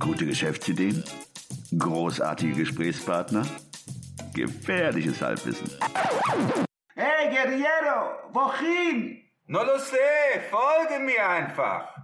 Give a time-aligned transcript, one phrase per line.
[0.00, 1.04] Gute Geschäftsideen?
[1.78, 3.44] Großartige Gesprächspartner?
[4.32, 5.70] Gefährliches Halbwissen.
[6.94, 9.20] Hey, Guerriero, wohin?
[9.46, 11.94] No lo sé, folge mir einfach.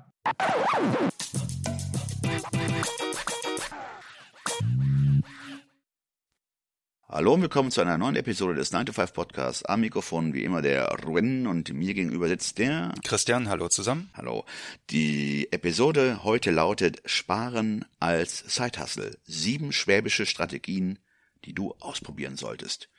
[7.16, 9.64] Hallo und willkommen zu einer neuen Episode des 9 to 5 Podcasts.
[9.64, 14.10] Am Mikrofon wie immer der Ruin und mir gegenüber sitzt der Christian, hallo zusammen.
[14.12, 14.44] Hallo.
[14.90, 19.16] Die Episode heute lautet Sparen als Side-Hustle.
[19.24, 20.98] Sieben schwäbische Strategien,
[21.46, 22.90] die du ausprobieren solltest.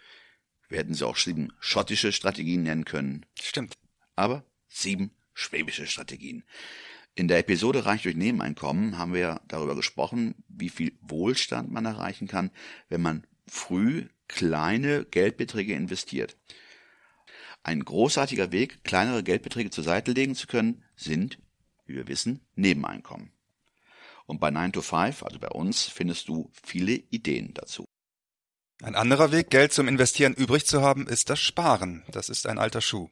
[0.68, 3.24] Wir hätten sie auch sieben schottische Strategien nennen können.
[3.40, 3.76] Stimmt.
[4.16, 6.44] Aber sieben schwäbische Strategien.
[7.14, 12.28] In der Episode Reich durch Nebeneinkommen haben wir darüber gesprochen, wie viel Wohlstand man erreichen
[12.28, 12.50] kann,
[12.90, 16.38] wenn man früh kleine Geldbeträge investiert.
[17.64, 21.40] Ein großartiger Weg, kleinere Geldbeträge zur Seite legen zu können, sind,
[21.86, 23.32] wie wir wissen, Nebeneinkommen.
[24.26, 27.86] Und bei 9 to 5, also bei uns, findest du viele Ideen dazu.
[28.84, 32.04] Ein anderer Weg, Geld zum Investieren übrig zu haben, ist das Sparen.
[32.12, 33.10] Das ist ein alter Schuh.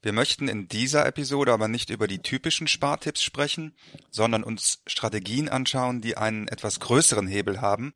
[0.00, 3.76] Wir möchten in dieser Episode aber nicht über die typischen Spartipps sprechen,
[4.10, 7.94] sondern uns Strategien anschauen, die einen etwas größeren Hebel haben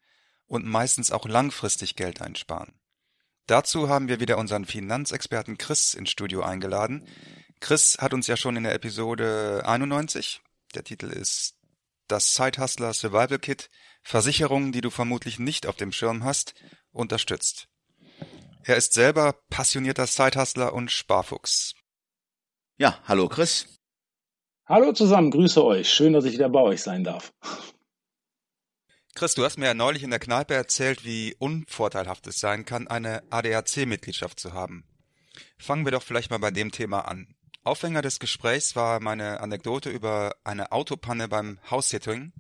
[0.53, 2.75] und meistens auch langfristig Geld einsparen.
[3.47, 7.09] Dazu haben wir wieder unseren Finanzexperten Chris ins Studio eingeladen.
[7.61, 10.43] Chris hat uns ja schon in der Episode 91,
[10.75, 11.55] der Titel ist
[12.07, 13.71] Das Side-Hustler Survival Kit,
[14.03, 16.55] Versicherungen, die du vermutlich nicht auf dem Schirm hast,
[16.91, 17.69] unterstützt.
[18.65, 21.75] Er ist selber passionierter Sidehustler und Sparfuchs.
[22.77, 23.81] Ja, hallo Chris.
[24.67, 25.91] Hallo zusammen, grüße euch.
[25.91, 27.33] Schön, dass ich wieder bei euch sein darf.
[29.15, 32.89] Chris, du hast mir ja neulich in der Kneipe erzählt, wie unvorteilhaft es sein kann,
[32.89, 34.85] eine ADAC-Mitgliedschaft zu haben.
[35.59, 37.35] Fangen wir doch vielleicht mal bei dem Thema an.
[37.63, 42.33] Aufhänger des Gesprächs war meine Anekdote über eine Autopanne beim House-Sitting.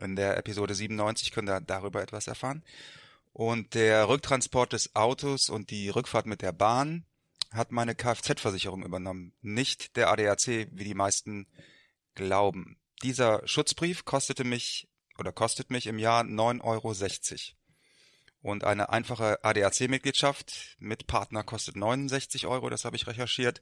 [0.00, 2.62] In der Episode 97 könnt ihr darüber etwas erfahren.
[3.32, 7.04] Und der Rücktransport des Autos und die Rückfahrt mit der Bahn
[7.50, 11.46] hat meine Kfz-Versicherung übernommen, nicht der ADAC, wie die meisten
[12.14, 12.78] glauben.
[13.02, 17.56] Dieser Schutzbrief kostete mich oder kostet mich im Jahr 9,60 Euro.
[18.42, 23.60] Und eine einfache ADAC-Mitgliedschaft mit Partner kostet 69 Euro, das habe ich recherchiert.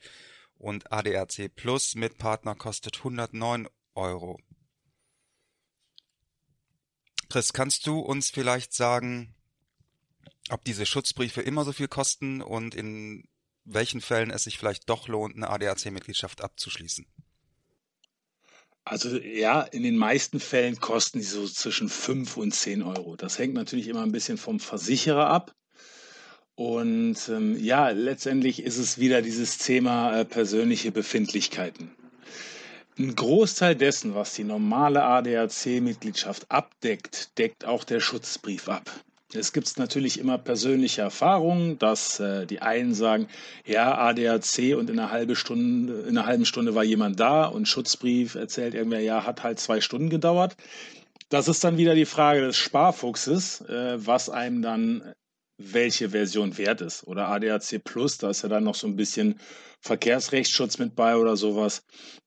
[0.57, 4.39] Und ADAC Plus mit Partner kostet 109 Euro.
[7.31, 9.35] Chris, kannst du uns vielleicht sagen,
[10.51, 13.27] ob diese Schutzbriefe immer so viel kosten und in
[13.65, 17.07] welchen Fällen es sich vielleicht doch lohnt, eine ADAC-Mitgliedschaft abzuschließen?
[18.85, 23.17] Also ja, in den meisten Fällen kosten die so zwischen 5 und 10 Euro.
[23.17, 25.55] Das hängt natürlich immer ein bisschen vom Versicherer ab.
[26.55, 31.91] Und ähm, ja, letztendlich ist es wieder dieses Thema äh, persönliche Befindlichkeiten.
[32.97, 38.89] Ein Großteil dessen, was die normale ADAC-Mitgliedschaft abdeckt, deckt auch der Schutzbrief ab.
[39.37, 43.29] Es gibt natürlich immer persönliche Erfahrungen, dass äh, die einen sagen,
[43.67, 47.67] ja, ADAC und in einer, halben Stunde, in einer halben Stunde war jemand da und
[47.67, 50.57] Schutzbrief erzählt irgendwer, ja, hat halt zwei Stunden gedauert.
[51.29, 55.15] Das ist dann wieder die Frage des Sparfuchses, äh, was einem dann
[55.59, 57.07] welche Version wert ist.
[57.07, 59.41] Oder ADAC Plus, da ist ja dann noch so ein bisschen
[59.81, 61.83] Verkehrsrechtsschutz mit bei oder sowas.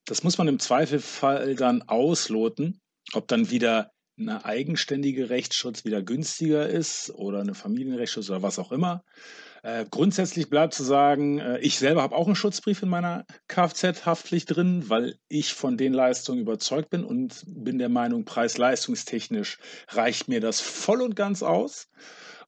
[0.06, 2.80] Das muss man im Zweifelfall dann ausloten,
[3.14, 8.72] ob dann wieder eine eigenständige Rechtsschutz wieder günstiger ist oder eine Familienrechtsschutz oder was auch
[8.72, 9.04] immer.
[9.64, 14.56] Äh, grundsätzlich bleibt zu sagen, äh, ich selber habe auch einen Schutzbrief in meiner Kfz-Haftpflicht
[14.56, 19.58] drin, weil ich von den Leistungen überzeugt bin und bin der Meinung, preis-leistungstechnisch
[19.90, 21.90] reicht mir das voll und ganz aus.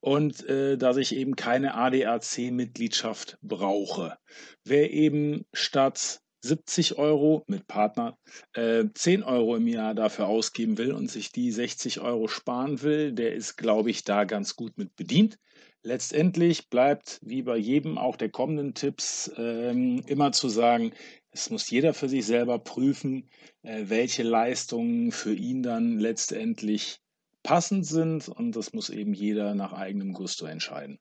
[0.02, 4.18] Und äh, dass ich eben keine ADAC-Mitgliedschaft brauche.
[4.64, 8.18] Wer eben statt 70 Euro mit Partner,
[8.54, 13.12] äh, 10 Euro im Jahr dafür ausgeben will und sich die 60 Euro sparen will,
[13.12, 15.38] der ist, glaube ich, da ganz gut mit bedient.
[15.82, 20.92] Letztendlich bleibt, wie bei jedem auch der kommenden Tipps, ähm, immer zu sagen,
[21.32, 23.30] es muss jeder für sich selber prüfen,
[23.62, 27.00] äh, welche Leistungen für ihn dann letztendlich
[27.44, 31.00] passend sind und das muss eben jeder nach eigenem Gusto entscheiden.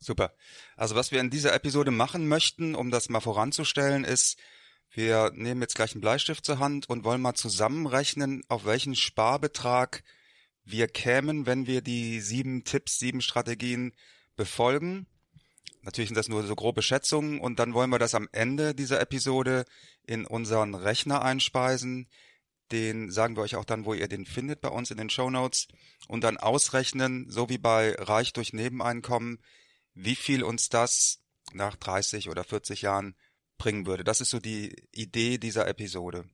[0.00, 0.34] Super.
[0.76, 4.38] Also was wir in dieser Episode machen möchten, um das mal voranzustellen, ist,
[4.92, 10.02] wir nehmen jetzt gleich einen Bleistift zur Hand und wollen mal zusammenrechnen, auf welchen Sparbetrag
[10.64, 13.92] wir kämen, wenn wir die sieben Tipps, sieben Strategien
[14.36, 15.06] befolgen.
[15.82, 19.00] Natürlich sind das nur so grobe Schätzungen und dann wollen wir das am Ende dieser
[19.00, 19.64] Episode
[20.06, 22.08] in unseren Rechner einspeisen.
[22.72, 25.30] Den sagen wir euch auch dann, wo ihr den findet bei uns in den Show
[25.30, 25.68] Notes
[26.08, 29.40] und dann ausrechnen, so wie bei Reich durch Nebeneinkommen,
[29.94, 31.22] wie viel uns das
[31.52, 33.16] nach 30 oder 40 Jahren
[33.58, 34.04] bringen würde.
[34.04, 36.28] Das ist so die Idee dieser Episode.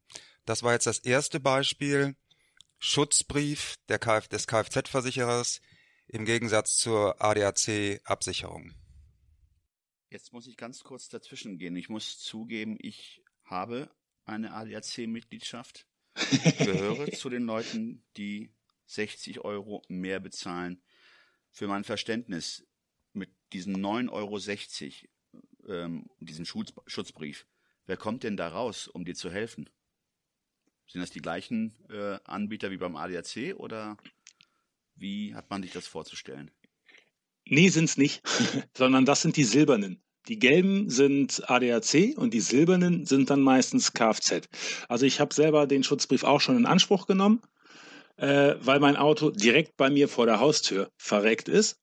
[0.44, 2.16] Das war jetzt das erste Beispiel.
[2.78, 5.60] Schutzbrief der Kf des Kfz-Versicherers
[6.08, 8.74] im Gegensatz zur ADAC-Absicherung.
[10.10, 11.74] Jetzt muss ich ganz kurz dazwischen gehen.
[11.74, 13.90] Ich muss zugeben, ich habe
[14.24, 15.86] eine ADAC-Mitgliedschaft,
[16.58, 18.52] gehöre zu den Leuten, die
[18.86, 20.80] 60 Euro mehr bezahlen.
[21.50, 22.66] Für mein Verständnis
[23.16, 27.46] mit diesen 9,60 Euro, ähm, diesem Schutz, Schutzbrief,
[27.86, 29.68] wer kommt denn da raus, um dir zu helfen?
[30.88, 33.96] Sind das die gleichen äh, Anbieter wie beim ADAC oder
[34.94, 36.50] wie hat man sich das vorzustellen?
[37.44, 38.22] Nee, sind's nicht,
[38.76, 40.02] sondern das sind die silbernen.
[40.28, 44.48] Die gelben sind ADAC und die silbernen sind dann meistens Kfz.
[44.88, 47.42] Also ich habe selber den Schutzbrief auch schon in Anspruch genommen,
[48.16, 51.78] äh, weil mein Auto direkt bei mir vor der Haustür verreckt ist.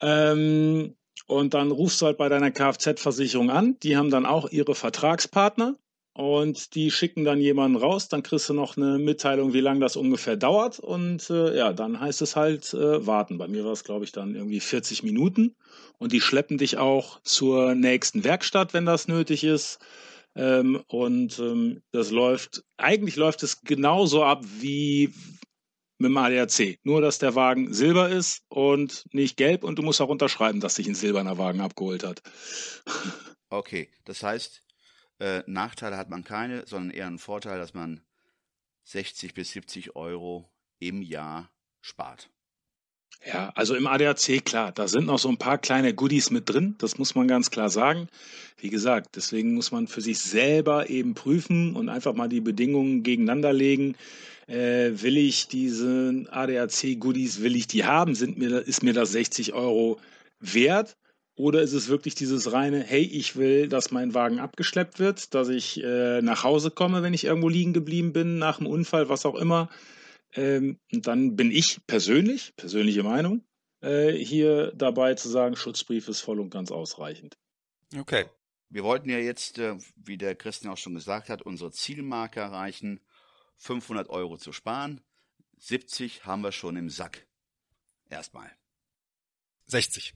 [0.00, 0.94] Ähm,
[1.26, 3.76] und dann rufst du halt bei deiner Kfz-Versicherung an.
[3.82, 5.76] Die haben dann auch ihre Vertragspartner
[6.12, 9.96] und die schicken dann jemanden raus, dann kriegst du noch eine Mitteilung, wie lange das
[9.96, 10.80] ungefähr dauert.
[10.80, 13.38] Und äh, ja, dann heißt es halt äh, warten.
[13.38, 15.54] Bei mir war es, glaube ich, dann irgendwie 40 Minuten.
[15.98, 19.78] Und die schleppen dich auch zur nächsten Werkstatt, wenn das nötig ist.
[20.34, 25.12] Ähm, und ähm, das läuft, eigentlich läuft es genauso ab wie
[26.00, 26.78] mit dem ADAC.
[26.82, 30.74] Nur, dass der Wagen silber ist und nicht gelb und du musst auch unterschreiben, dass
[30.74, 32.22] sich ein silberner Wagen abgeholt hat.
[33.52, 34.62] Okay, das heißt,
[35.18, 38.00] äh, Nachteile hat man keine, sondern eher einen Vorteil, dass man
[38.84, 40.48] 60 bis 70 Euro
[40.78, 41.50] im Jahr
[41.80, 42.30] spart.
[43.26, 46.74] Ja, also im ADAC, klar, da sind noch so ein paar kleine Goodies mit drin,
[46.78, 48.08] das muss man ganz klar sagen.
[48.58, 53.02] Wie gesagt, deswegen muss man für sich selber eben prüfen und einfach mal die Bedingungen
[53.02, 53.94] gegeneinander legen.
[54.46, 58.14] Äh, will ich diese ADAC-Goodies, will ich die haben?
[58.14, 60.00] Sind mir, ist mir das 60 Euro
[60.40, 60.96] wert?
[61.36, 65.48] Oder ist es wirklich dieses reine, hey, ich will, dass mein Wagen abgeschleppt wird, dass
[65.48, 69.24] ich äh, nach Hause komme, wenn ich irgendwo liegen geblieben bin, nach dem Unfall, was
[69.24, 69.68] auch immer.
[70.34, 73.44] Ähm, und dann bin ich persönlich, persönliche Meinung,
[73.80, 77.38] äh, hier dabei zu sagen, Schutzbrief ist voll und ganz ausreichend.
[77.96, 78.26] Okay.
[78.68, 83.00] Wir wollten ja jetzt, äh, wie der Christian auch schon gesagt hat, unsere Zielmarke erreichen,
[83.56, 85.00] 500 Euro zu sparen.
[85.58, 87.26] 70 haben wir schon im Sack.
[88.08, 88.50] Erstmal.
[89.66, 90.14] 60.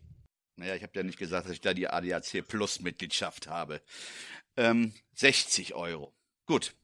[0.57, 3.83] Naja, ich habe ja nicht gesagt, dass ich da die ADAC Plus Mitgliedschaft habe.
[4.57, 6.15] Ähm, 60 Euro.
[6.47, 6.75] Gut.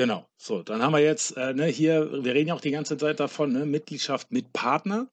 [0.00, 0.26] Genau.
[0.38, 3.20] So, dann haben wir jetzt äh, ne, hier, wir reden ja auch die ganze Zeit
[3.20, 5.10] davon, ne, Mitgliedschaft mit Partner.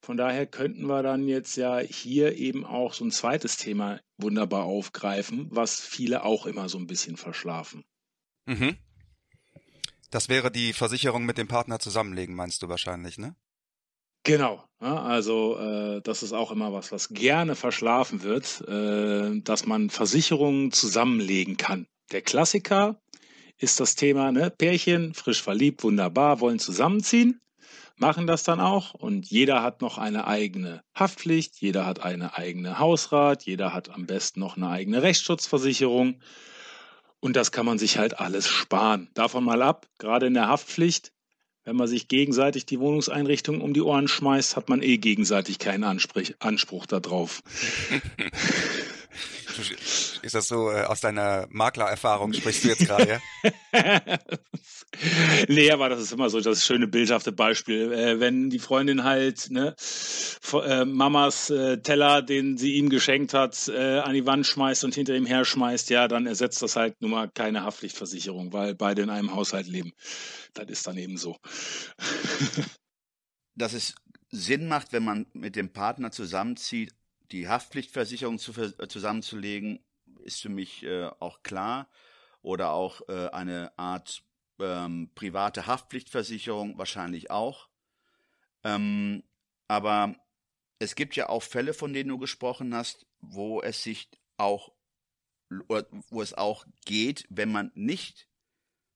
[0.00, 4.62] Von daher könnten wir dann jetzt ja hier eben auch so ein zweites Thema wunderbar
[4.62, 7.82] aufgreifen, was viele auch immer so ein bisschen verschlafen.
[8.46, 8.76] Mhm.
[10.12, 13.34] Das wäre die Versicherung mit dem Partner zusammenlegen, meinst du wahrscheinlich, ne?
[14.22, 19.90] Genau, also äh, das ist auch immer was, was gerne verschlafen wird, äh, dass man
[19.90, 21.88] Versicherungen zusammenlegen kann.
[22.12, 23.00] Der Klassiker
[23.60, 27.40] ist das Thema, ne, Pärchen, frisch verliebt, wunderbar, wollen zusammenziehen,
[27.96, 32.78] machen das dann auch und jeder hat noch eine eigene Haftpflicht, jeder hat eine eigene
[32.78, 36.20] Hausrat, jeder hat am besten noch eine eigene Rechtsschutzversicherung
[37.20, 39.10] und das kann man sich halt alles sparen.
[39.14, 41.12] Davon mal ab, gerade in der Haftpflicht
[41.64, 45.84] wenn man sich gegenseitig die Wohnungseinrichtung um die Ohren schmeißt, hat man eh gegenseitig keinen
[45.84, 47.42] Anspruch, Anspruch darauf.
[50.22, 54.18] Ist das so äh, aus deiner Maklererfahrung, sprichst du jetzt gerade, ja?
[55.48, 57.92] nee, aber das ist immer so das schöne bildhafte Beispiel.
[57.92, 59.74] Äh, wenn die Freundin halt ne,
[60.52, 64.94] äh, Mamas äh, Teller, den sie ihm geschenkt hat, äh, an die Wand schmeißt und
[64.94, 69.02] hinter ihm her schmeißt, ja, dann ersetzt das halt nun mal keine Haftpflichtversicherung, weil beide
[69.02, 69.92] in einem Haushalt leben.
[70.54, 71.36] Das ist dann eben so.
[73.54, 73.94] Dass es
[74.30, 76.94] Sinn macht, wenn man mit dem Partner zusammenzieht,
[77.32, 79.84] die Haftpflichtversicherung zu, äh, zusammenzulegen,
[80.24, 81.88] ist für mich äh, auch klar.
[82.42, 84.22] Oder auch äh, eine Art
[84.58, 87.68] ähm, private Haftpflichtversicherung wahrscheinlich auch.
[88.64, 89.22] Ähm,
[89.68, 90.14] aber
[90.78, 94.72] es gibt ja auch Fälle, von denen du gesprochen hast, wo es sich auch,
[95.48, 98.28] wo es auch geht, wenn man nicht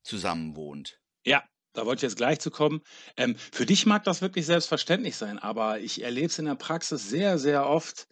[0.03, 1.01] zusammen wohnt.
[1.25, 1.45] Ja,
[1.75, 2.81] da wollte ich jetzt gleich zu kommen.
[3.17, 7.09] Ähm, für dich mag das wirklich selbstverständlich sein, aber ich erlebe es in der Praxis
[7.11, 8.07] sehr, sehr oft,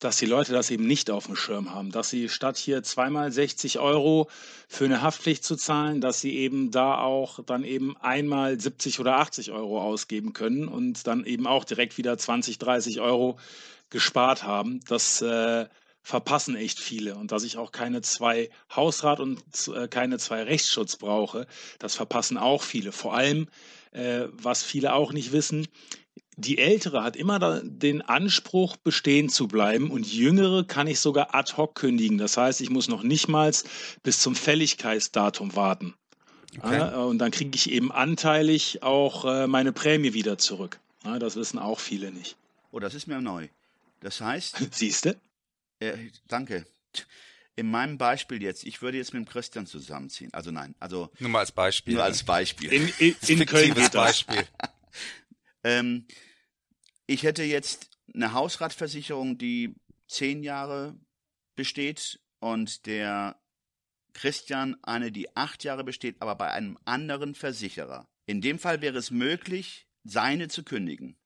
[0.00, 3.32] dass die Leute das eben nicht auf dem Schirm haben, dass sie statt hier zweimal
[3.32, 4.28] 60 Euro
[4.68, 9.16] für eine Haftpflicht zu zahlen, dass sie eben da auch dann eben einmal 70 oder
[9.18, 13.38] 80 Euro ausgeben können und dann eben auch direkt wieder 20, 30 Euro
[13.88, 14.80] gespart haben.
[14.88, 15.66] Das äh,
[16.04, 19.42] verpassen echt viele und dass ich auch keine zwei Hausrat und
[19.74, 21.46] äh, keine zwei Rechtsschutz brauche,
[21.78, 22.92] das verpassen auch viele.
[22.92, 23.48] Vor allem,
[23.92, 25.66] äh, was viele auch nicht wissen,
[26.36, 31.56] die Ältere hat immer den Anspruch, bestehen zu bleiben und Jüngere kann ich sogar ad
[31.56, 32.18] hoc kündigen.
[32.18, 33.52] Das heißt, ich muss noch nicht mal
[34.02, 35.94] bis zum Fälligkeitsdatum warten.
[36.58, 36.94] Okay.
[37.02, 40.80] Und dann kriege ich eben anteilig auch äh, meine Prämie wieder zurück.
[41.02, 42.36] Das wissen auch viele nicht.
[42.72, 43.48] Oh, das ist mir neu.
[44.00, 44.58] Das heißt.
[44.74, 45.16] Siehste?
[45.80, 46.66] Äh, danke.
[47.56, 50.32] In meinem Beispiel jetzt, ich würde jetzt mit dem Christian zusammenziehen.
[50.32, 51.10] Also nein, also.
[51.20, 51.94] Nur mal als Beispiel.
[51.94, 52.72] Nur als Beispiel.
[52.72, 54.44] In, in, in Köln geht Beispiel.
[55.64, 56.06] ähm,
[57.06, 59.74] ich hätte jetzt eine Hausratversicherung, die
[60.08, 60.98] zehn Jahre
[61.54, 63.40] besteht und der
[64.14, 68.08] Christian eine, die acht Jahre besteht, aber bei einem anderen Versicherer.
[68.26, 71.16] In dem Fall wäre es möglich, seine zu kündigen.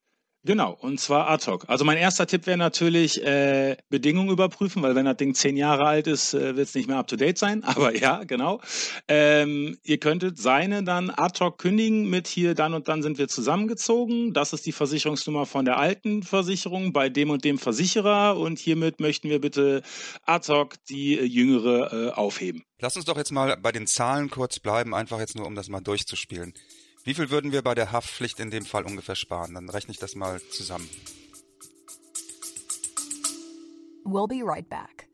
[0.48, 1.66] Genau, und zwar ad hoc.
[1.68, 5.84] Also mein erster Tipp wäre natürlich äh, Bedingungen überprüfen, weil wenn das Ding zehn Jahre
[5.84, 7.62] alt ist, äh, wird es nicht mehr up-to-date sein.
[7.64, 8.62] Aber ja, genau.
[9.08, 13.28] Ähm, ihr könntet seine dann ad hoc kündigen mit hier, dann und dann sind wir
[13.28, 14.32] zusammengezogen.
[14.32, 18.38] Das ist die Versicherungsnummer von der alten Versicherung bei dem und dem Versicherer.
[18.38, 19.82] Und hiermit möchten wir bitte
[20.24, 22.64] ad hoc die äh, jüngere äh, aufheben.
[22.80, 25.68] Lass uns doch jetzt mal bei den Zahlen kurz bleiben, einfach jetzt nur, um das
[25.68, 26.54] mal durchzuspielen.
[27.08, 29.54] Wie viel würden wir bei der Haftpflicht in dem Fall ungefähr sparen?
[29.54, 30.86] Dann rechne ich das mal zusammen.
[34.04, 35.08] We'll be right back.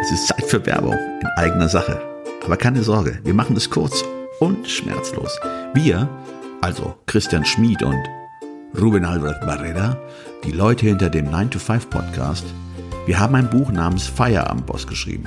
[0.00, 2.00] Es ist Zeit für Werbung in eigener Sache.
[2.44, 4.04] Aber keine Sorge, wir machen es kurz
[4.38, 5.36] und schmerzlos.
[5.72, 6.08] Wir,
[6.60, 8.08] also Christian Schmid und
[8.80, 10.00] Ruben Albert Barrera,
[10.44, 12.44] die Leute hinter dem 9to5 Podcast,
[13.06, 15.26] wir haben ein Buch namens Feierabendboss geschrieben.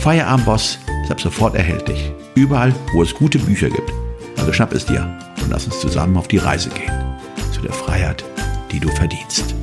[0.00, 2.10] Feierabendboss ist ab sofort erhältlich.
[2.34, 3.92] Überall, wo es gute Bücher gibt.
[4.38, 6.90] Also schnapp es dir und lass uns zusammen auf die Reise gehen.
[7.52, 8.24] Zu der Freiheit,
[8.72, 9.54] die du verdienst.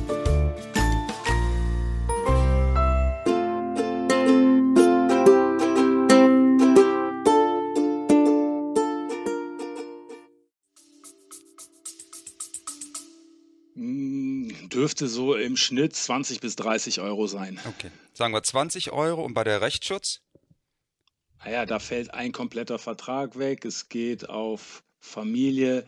[13.74, 17.58] Hm, dürfte so im Schnitt 20 bis 30 Euro sein.
[17.66, 17.90] Okay.
[18.14, 20.20] Sagen wir 20 Euro und bei der Rechtsschutz?
[21.44, 23.64] Naja, da fällt ein kompletter Vertrag weg.
[23.64, 25.86] Es geht auf Familie.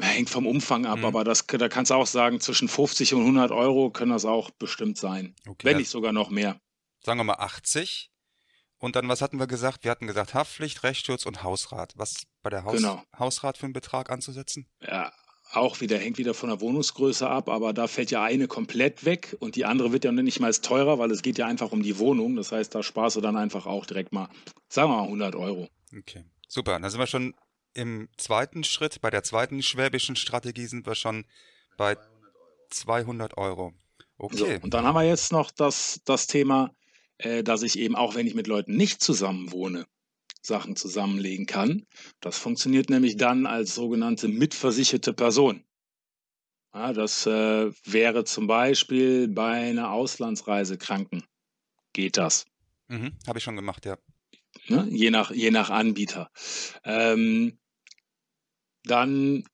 [0.00, 1.04] Hängt vom Umfang ab, mhm.
[1.04, 4.50] aber das, da kannst du auch sagen, zwischen 50 und 100 Euro können das auch
[4.50, 5.36] bestimmt sein.
[5.46, 6.60] Okay, Wenn nicht sogar noch mehr.
[7.04, 8.10] Sagen wir mal 80.
[8.78, 9.84] Und dann, was hatten wir gesagt?
[9.84, 11.92] Wir hatten gesagt Haftpflicht, Rechtsschutz und Hausrat.
[11.96, 13.02] Was bei der Haus genau.
[13.16, 14.68] Hausrat für einen Betrag anzusetzen?
[14.80, 15.12] Ja,
[15.52, 19.36] auch wieder, hängt wieder von der Wohnungsgröße ab, aber da fällt ja eine komplett weg
[19.40, 21.98] und die andere wird ja nicht mal teurer, weil es geht ja einfach um die
[21.98, 22.36] Wohnung.
[22.36, 24.28] Das heißt, da sparst du dann einfach auch direkt mal,
[24.68, 25.68] sagen wir mal 100 Euro.
[25.96, 26.78] Okay, super.
[26.78, 27.34] Da sind wir schon
[27.74, 31.24] im zweiten Schritt, bei der zweiten schwäbischen Strategie sind wir schon
[31.76, 31.96] bei
[32.70, 33.72] 200 Euro.
[34.18, 34.36] Okay.
[34.36, 36.74] So, und dann haben wir jetzt noch das, das Thema,
[37.18, 39.86] äh, dass ich eben auch, wenn ich mit Leuten nicht zusammen wohne,
[40.48, 41.86] Sachen zusammenlegen kann.
[42.20, 45.62] Das funktioniert nämlich dann als sogenannte mitversicherte Person.
[46.74, 51.22] Ja, das äh, wäre zum Beispiel bei einer Auslandsreise Kranken.
[51.92, 52.44] Geht das?
[52.88, 53.96] Mhm, Habe ich schon gemacht, ja.
[54.66, 54.86] Ne?
[54.90, 56.30] Je, nach, je nach Anbieter.
[56.84, 57.58] Ähm,
[58.84, 59.44] dann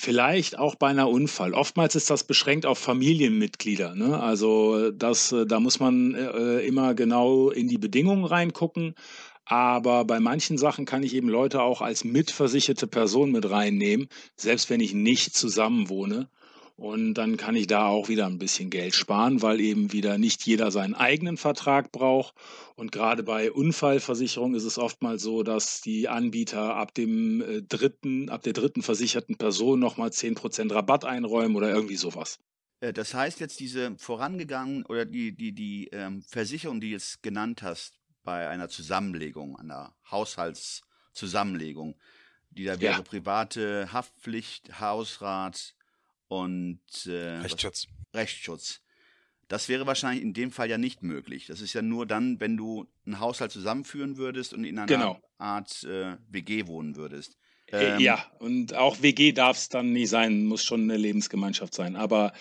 [0.00, 1.54] Vielleicht auch bei einer Unfall.
[1.54, 3.96] Oftmals ist das beschränkt auf Familienmitglieder.
[3.96, 4.20] Ne?
[4.20, 8.94] Also das, äh, da muss man äh, immer genau in die Bedingungen reingucken.
[9.50, 14.68] Aber bei manchen Sachen kann ich eben Leute auch als mitversicherte Person mit reinnehmen, selbst
[14.68, 16.28] wenn ich nicht zusammen wohne.
[16.76, 20.44] Und dann kann ich da auch wieder ein bisschen Geld sparen, weil eben wieder nicht
[20.44, 22.34] jeder seinen eigenen Vertrag braucht.
[22.76, 28.28] Und gerade bei Unfallversicherung ist es oftmals so, dass die Anbieter ab dem äh, dritten,
[28.28, 32.38] ab der dritten versicherten Person nochmal 10% Rabatt einräumen oder irgendwie sowas.
[32.80, 37.22] Äh, das heißt jetzt diese vorangegangenen oder die, die, die ähm, Versicherung, die du jetzt
[37.22, 37.97] genannt hast,
[38.28, 41.98] bei einer Zusammenlegung, einer Haushaltszusammenlegung,
[42.50, 43.00] die da wäre ja.
[43.00, 45.74] private Haftpflicht, Hausrat
[46.26, 47.86] und äh, Rechtsschutz.
[48.12, 48.82] Rechtsschutz.
[49.48, 51.46] Das wäre wahrscheinlich in dem Fall ja nicht möglich.
[51.46, 55.18] Das ist ja nur dann, wenn du einen Haushalt zusammenführen würdest und in einer genau.
[55.38, 57.38] Art äh, WG wohnen würdest.
[57.72, 61.72] Äh, ähm, ja, und auch WG darf es dann nicht sein, muss schon eine Lebensgemeinschaft
[61.72, 61.96] sein.
[61.96, 62.34] Aber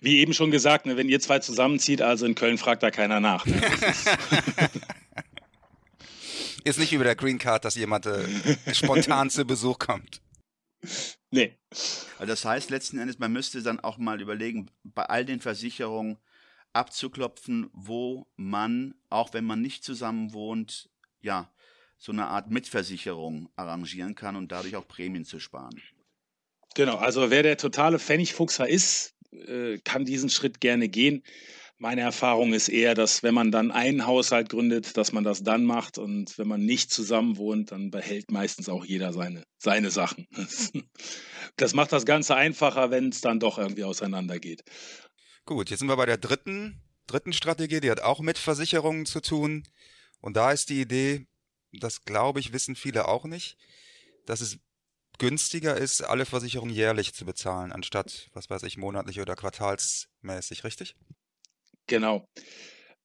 [0.00, 3.20] wie eben schon gesagt, ne, wenn ihr zwei zusammenzieht, also in Köln fragt da keiner
[3.20, 3.44] nach.
[3.44, 3.60] Ne?
[6.64, 8.26] Ist nicht über der Green Card, dass jemand äh,
[8.74, 10.20] spontan zu Besuch kommt.
[11.30, 11.56] Nee.
[12.18, 16.18] Also das heißt letzten Endes, man müsste dann auch mal überlegen, bei all den Versicherungen,
[16.72, 20.90] abzuklopfen, wo man, auch wenn man nicht zusammen wohnt,
[21.22, 21.50] ja,
[21.96, 25.80] so eine Art Mitversicherung arrangieren kann und dadurch auch Prämien zu sparen.
[26.74, 31.22] Genau, also wer der totale Pfennigfuchser ist, äh, kann diesen Schritt gerne gehen.
[31.84, 35.66] Meine Erfahrung ist eher, dass wenn man dann einen Haushalt gründet, dass man das dann
[35.66, 40.26] macht und wenn man nicht zusammen wohnt, dann behält meistens auch jeder seine, seine Sachen.
[41.56, 44.64] Das macht das Ganze einfacher, wenn es dann doch irgendwie auseinandergeht.
[45.44, 49.20] Gut, jetzt sind wir bei der dritten, dritten Strategie, die hat auch mit Versicherungen zu
[49.20, 49.62] tun.
[50.20, 51.26] Und da ist die Idee,
[51.70, 53.58] das glaube ich, wissen viele auch nicht,
[54.24, 54.58] dass es
[55.18, 60.96] günstiger ist, alle Versicherungen jährlich zu bezahlen, anstatt, was weiß ich, monatlich oder quartalsmäßig, richtig?
[61.86, 62.26] Genau.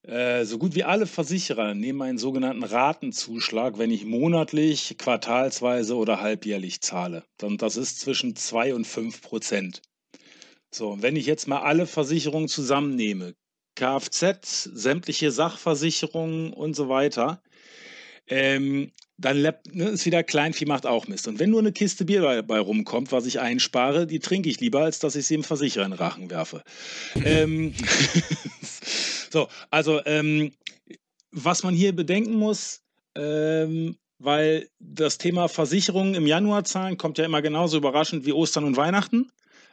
[0.04, 6.22] Äh, so gut wie alle Versicherer nehmen einen sogenannten Ratenzuschlag, wenn ich monatlich, quartalsweise oder
[6.22, 7.24] halbjährlich zahle.
[7.42, 9.82] Und das ist zwischen 2 und 5 Prozent.
[10.72, 13.36] So, und wenn ich jetzt mal alle Versicherungen zusammennehme,
[13.76, 17.42] Kfz, sämtliche Sachversicherungen und so weiter,
[18.28, 21.28] ähm, dann ne, ist wieder Kleinvieh macht auch Mist.
[21.28, 24.82] Und wenn nur eine Kiste Bier dabei rumkommt, was ich einspare, die trinke ich lieber,
[24.82, 26.64] als dass ich sie im Versicherer in den Rachen werfe.
[27.26, 27.74] ähm,
[29.32, 30.52] so, also ähm,
[31.32, 32.82] was man hier bedenken muss,
[33.16, 38.64] ähm, weil das Thema Versicherungen im Januar zahlen kommt ja immer genauso überraschend wie Ostern
[38.64, 39.32] und Weihnachten.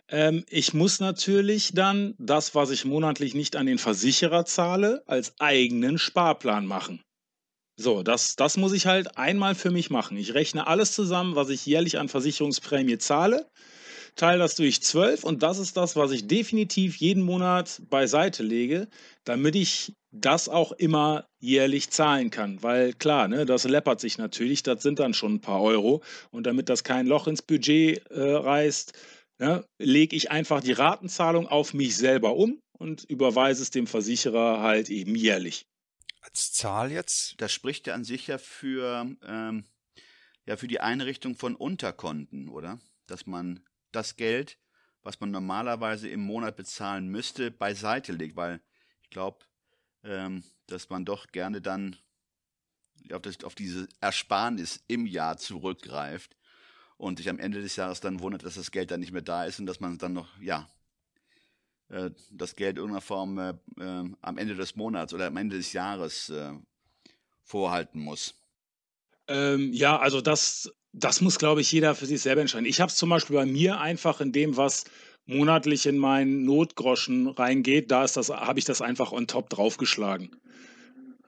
[0.08, 5.34] Ähm, ich muss natürlich dann das, was ich monatlich nicht an den Versicherer zahle, als
[5.40, 7.00] eigenen Sparplan machen.
[7.78, 10.16] So, das, das muss ich halt einmal für mich machen.
[10.16, 13.46] Ich rechne alles zusammen, was ich jährlich an Versicherungsprämie zahle,
[14.16, 18.88] teile das durch zwölf und das ist das, was ich definitiv jeden Monat beiseite lege,
[19.24, 22.62] damit ich das auch immer jährlich zahlen kann.
[22.62, 26.02] Weil klar, ne, das läppert sich natürlich, das sind dann schon ein paar Euro.
[26.30, 28.92] Und damit das kein Loch ins Budget äh, reißt,
[29.38, 34.60] ne, lege ich einfach die Ratenzahlung auf mich selber um und überweise es dem Versicherer
[34.62, 35.66] halt eben jährlich
[36.26, 37.40] als Zahl jetzt?
[37.40, 39.64] Das spricht ja an sich ja für, ähm,
[40.44, 42.78] ja für die Einrichtung von Unterkonten, oder?
[43.06, 44.58] Dass man das Geld,
[45.02, 48.60] was man normalerweise im Monat bezahlen müsste, beiseite legt, weil
[49.02, 49.44] ich glaube,
[50.02, 51.96] ähm, dass man doch gerne dann
[53.12, 56.36] auf, das, auf diese Ersparnis im Jahr zurückgreift
[56.96, 59.44] und sich am Ende des Jahres dann wundert, dass das Geld dann nicht mehr da
[59.44, 60.68] ist und dass man dann noch, ja,
[61.88, 65.56] äh, das Geld in irgendeiner Form äh, äh, am Ende des Monats oder am Ende
[65.56, 66.52] des Jahres äh,
[67.42, 68.34] vorhalten muss.
[69.28, 72.66] Ähm, ja, also das, das muss, glaube ich, jeder für sich selber entscheiden.
[72.66, 74.84] Ich habe es zum Beispiel bei mir einfach in dem, was
[75.26, 80.36] monatlich in meinen Notgroschen reingeht, da ist das, habe ich das einfach on top draufgeschlagen.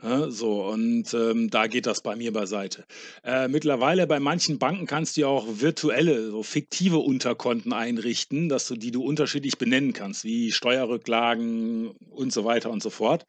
[0.02, 2.84] Ja, so, und ähm, da geht das bei mir beiseite.
[3.24, 8.68] Äh, mittlerweile bei manchen Banken kannst du ja auch virtuelle, so fiktive Unterkonten einrichten, dass
[8.68, 13.26] du die du unterschiedlich benennen kannst, wie Steuerrücklagen und so weiter und so fort.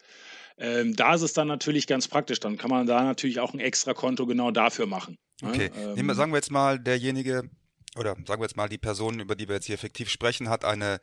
[0.59, 2.39] Ähm, da ist es dann natürlich ganz praktisch.
[2.39, 5.17] Dann kann man da natürlich auch ein extra Konto genau dafür machen.
[5.41, 5.71] Okay.
[5.75, 7.49] Ja, ähm, sagen wir jetzt mal, derjenige,
[7.97, 10.65] oder sagen wir jetzt mal, die Person, über die wir jetzt hier fiktiv sprechen, hat
[10.65, 10.99] eine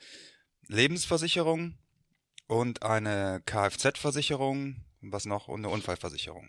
[0.68, 1.74] Lebensversicherung
[2.46, 4.76] und eine Kfz-Versicherung
[5.12, 5.48] was noch?
[5.48, 6.48] Und eine Unfallversicherung.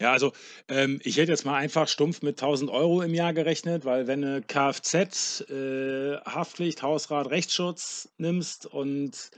[0.00, 0.32] Ja, also
[0.68, 4.24] ähm, ich hätte jetzt mal einfach stumpf mit 1000 Euro im Jahr gerechnet, weil wenn
[4.24, 9.30] eine Kfz, äh, Haftpflicht, Hausrat, Rechtsschutz nimmst und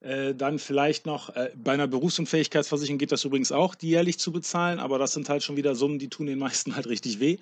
[0.00, 4.32] äh, dann vielleicht noch, äh, bei einer Berufsunfähigkeitsversicherung geht das übrigens auch, die jährlich zu
[4.32, 7.38] bezahlen, aber das sind halt schon wieder Summen, die tun den meisten halt richtig weh.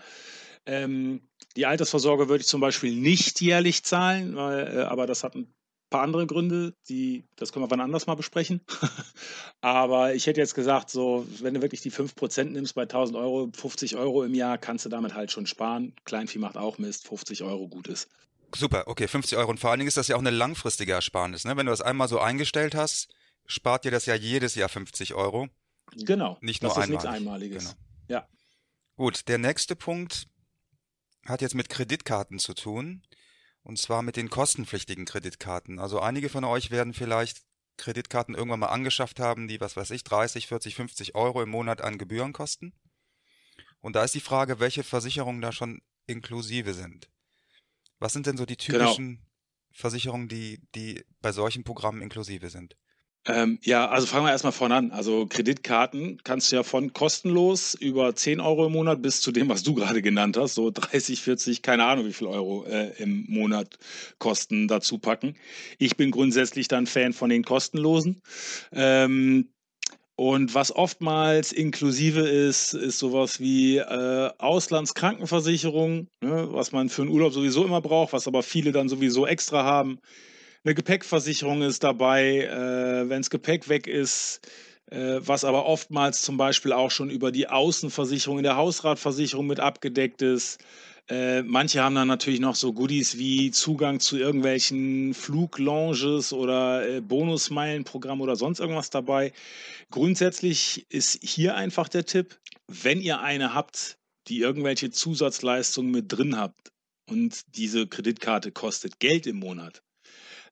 [0.67, 1.23] Ähm,
[1.57, 5.53] die Altersvorsorge würde ich zum Beispiel nicht jährlich zahlen, weil, äh, aber das hat ein
[5.91, 8.61] paar andere Gründe, die, das können wir wann anders mal besprechen.
[9.61, 13.51] Aber ich hätte jetzt gesagt, so, wenn du wirklich die 5% nimmst bei 1000 Euro,
[13.53, 15.95] 50 Euro im Jahr, kannst du damit halt schon sparen.
[16.05, 18.09] Kleinvieh macht auch Mist, 50 Euro gut ist.
[18.55, 19.51] Super, okay, 50 Euro.
[19.51, 21.45] Und vor allen Dingen ist das ja auch eine langfristige Ersparnis.
[21.45, 21.57] Ne?
[21.57, 23.09] Wenn du das einmal so eingestellt hast,
[23.47, 25.49] spart dir das ja jedes Jahr 50 Euro.
[25.97, 26.39] Genau.
[26.41, 27.03] Nicht nur das ist einmalig.
[27.03, 27.65] nichts Einmaliges.
[27.65, 27.77] Genau.
[28.09, 28.29] Ja.
[28.97, 30.29] Gut, der nächste Punkt
[31.27, 33.03] hat jetzt mit Kreditkarten zu tun.
[33.71, 35.79] Und zwar mit den kostenpflichtigen Kreditkarten.
[35.79, 37.43] Also einige von euch werden vielleicht
[37.77, 41.81] Kreditkarten irgendwann mal angeschafft haben, die, was weiß ich, 30, 40, 50 Euro im Monat
[41.81, 42.73] an Gebühren kosten.
[43.79, 47.09] Und da ist die Frage, welche Versicherungen da schon inklusive sind.
[48.01, 48.87] Was sind denn so die genau.
[48.87, 49.29] typischen genau.
[49.71, 52.77] Versicherungen, die, die bei solchen Programmen inklusive sind?
[53.27, 54.93] Ähm, ja, also fangen wir erstmal vorne an.
[54.93, 59.49] Also Kreditkarten kannst du ja von kostenlos über 10 Euro im Monat bis zu dem,
[59.51, 63.27] was du gerade genannt hast, so 30, 40, keine Ahnung wie viel Euro äh, im
[63.29, 63.79] Monat
[64.19, 65.37] Kosten dazu packen.
[65.79, 68.23] Ich bin grundsätzlich dann Fan von den kostenlosen.
[68.73, 69.51] Ähm,
[70.17, 77.11] und was oftmals inklusive ist, ist sowas wie äh, Auslandskrankenversicherung, ne, was man für einen
[77.11, 79.99] Urlaub sowieso immer braucht, was aber viele dann sowieso extra haben
[80.65, 84.41] eine Gepäckversicherung ist dabei, äh, wenns Gepäck weg ist,
[84.91, 89.61] äh, was aber oftmals zum Beispiel auch schon über die Außenversicherung in der Hausratversicherung mit
[89.61, 90.63] abgedeckt ist.
[91.09, 97.01] Äh, manche haben dann natürlich noch so Goodies wie Zugang zu irgendwelchen Fluglounges oder äh,
[97.01, 99.33] Bonusmeilenprogramm oder sonst irgendwas dabei.
[99.91, 106.37] Grundsätzlich ist hier einfach der Tipp, wenn ihr eine habt, die irgendwelche Zusatzleistungen mit drin
[106.37, 106.71] habt
[107.09, 109.83] und diese Kreditkarte kostet Geld im Monat,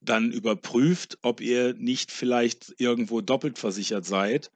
[0.01, 4.51] dann überprüft, ob ihr nicht vielleicht irgendwo doppelt versichert seid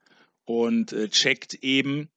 [0.45, 2.09] und äh, checkt eben,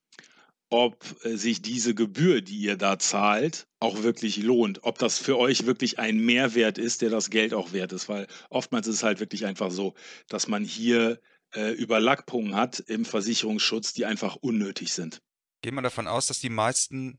[0.70, 4.84] ob äh, sich diese Gebühr, die ihr da zahlt, auch wirklich lohnt.
[4.84, 8.08] Ob das für euch wirklich ein Mehrwert ist, der das Geld auch wert ist.
[8.08, 9.94] Weil oftmals ist es halt wirklich einfach so,
[10.28, 11.20] dass man hier
[11.54, 15.22] äh, Überlackungen hat im Versicherungsschutz, die einfach unnötig sind.
[15.62, 17.18] Gehen wir davon aus, dass die meisten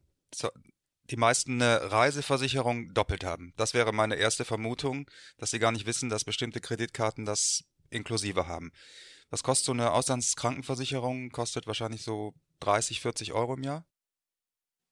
[1.10, 3.54] die meisten eine Reiseversicherung doppelt haben.
[3.58, 8.48] Das wäre meine erste Vermutung, dass sie gar nicht wissen, dass bestimmte Kreditkarten das inklusive
[8.48, 8.72] haben.
[9.30, 11.30] Was kostet so eine Auslandskrankenversicherung?
[11.32, 13.86] Kostet wahrscheinlich so 30, 40 Euro im Jahr?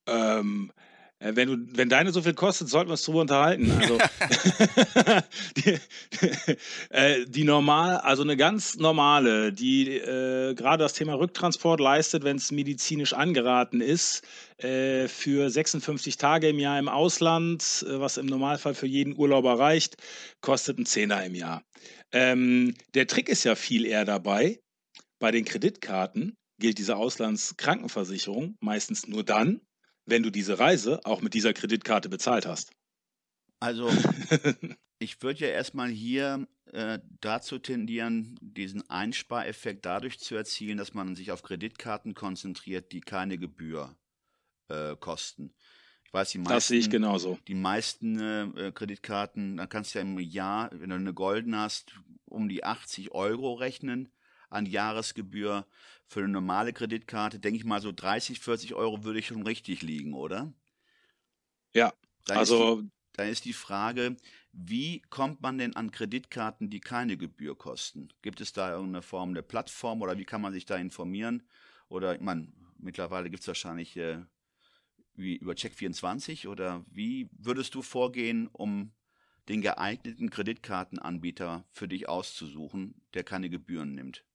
[0.08, 3.71] Ähm, äh, wenn, du, wenn deine so viel kostet, sollten wir uns drüber unterhalten.
[3.71, 3.97] Also
[5.58, 5.80] die,
[6.89, 12.38] äh, die normal, also eine ganz normale, die äh, gerade das Thema Rücktransport leistet, wenn
[12.38, 14.23] es medizinisch angeraten ist,
[14.58, 19.58] äh, für 56 Tage im Jahr im Ausland, äh, was im Normalfall für jeden Urlauber
[19.58, 19.95] reicht,
[20.41, 21.63] kostet ein Zehner im Jahr.
[22.12, 24.60] Ähm, der Trick ist ja viel eher dabei,
[25.19, 29.62] bei den Kreditkarten gilt diese Auslandskrankenversicherung meistens nur dann,
[30.06, 32.72] wenn du diese Reise auch mit dieser Kreditkarte bezahlt hast.
[33.60, 33.89] Also,
[35.00, 41.15] ich würde ja erstmal hier äh, dazu tendieren, diesen Einspareffekt dadurch zu erzielen, dass man
[41.15, 43.96] sich auf Kreditkarten konzentriert, die keine Gebühr
[44.70, 45.54] äh, kosten.
[46.06, 47.39] Ich weiß, die meisten, das sehe ich genauso.
[47.48, 51.94] Die meisten äh, Kreditkarten, da kannst du ja im Jahr, wenn du eine Golden hast,
[52.26, 54.12] um die 80 Euro rechnen
[54.56, 55.68] an Jahresgebühr.
[56.08, 59.82] Für eine normale Kreditkarte, denke ich mal, so 30, 40 Euro würde ich schon richtig
[59.82, 60.54] liegen, oder?
[61.74, 61.94] Ja,
[62.26, 62.76] da also.
[62.76, 64.18] Ist die, da ist die Frage,
[64.52, 68.10] wie kommt man denn an Kreditkarten, die keine Gebühr kosten?
[68.22, 71.44] Gibt es da irgendeine Form der Plattform oder wie kann man sich da informieren?
[71.88, 74.24] Oder, ich meine, mittlerweile gibt es wahrscheinlich äh,
[75.15, 78.91] wie über Check24 oder wie würdest du vorgehen, um
[79.48, 84.26] den geeigneten Kreditkartenanbieter für dich auszusuchen, der keine Gebühren nimmt?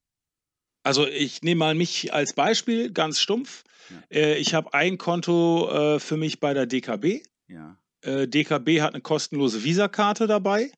[0.83, 3.65] Also ich nehme mal mich als Beispiel, ganz stumpf.
[3.91, 3.97] Ja.
[4.11, 7.23] Äh, ich habe ein Konto äh, für mich bei der DKB.
[7.49, 7.77] Ja.
[8.03, 10.71] Äh, DKB hat eine kostenlose Visakarte dabei.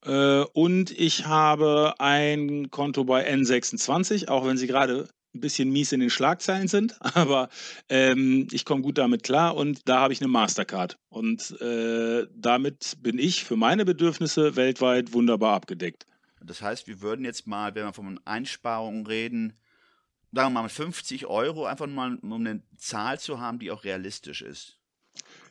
[0.00, 6.00] Und ich habe ein Konto bei N26, auch wenn sie gerade ein bisschen mies in
[6.00, 7.48] den Schlagzeilen sind, aber
[7.88, 10.98] ähm, ich komme gut damit klar und da habe ich eine Mastercard.
[11.08, 16.06] Und äh, damit bin ich für meine Bedürfnisse weltweit wunderbar abgedeckt.
[16.44, 19.54] Das heißt, wir würden jetzt mal, wenn wir von Einsparungen reden,
[20.32, 24.42] sagen wir mal 50 Euro, einfach mal um eine Zahl zu haben, die auch realistisch
[24.42, 24.78] ist.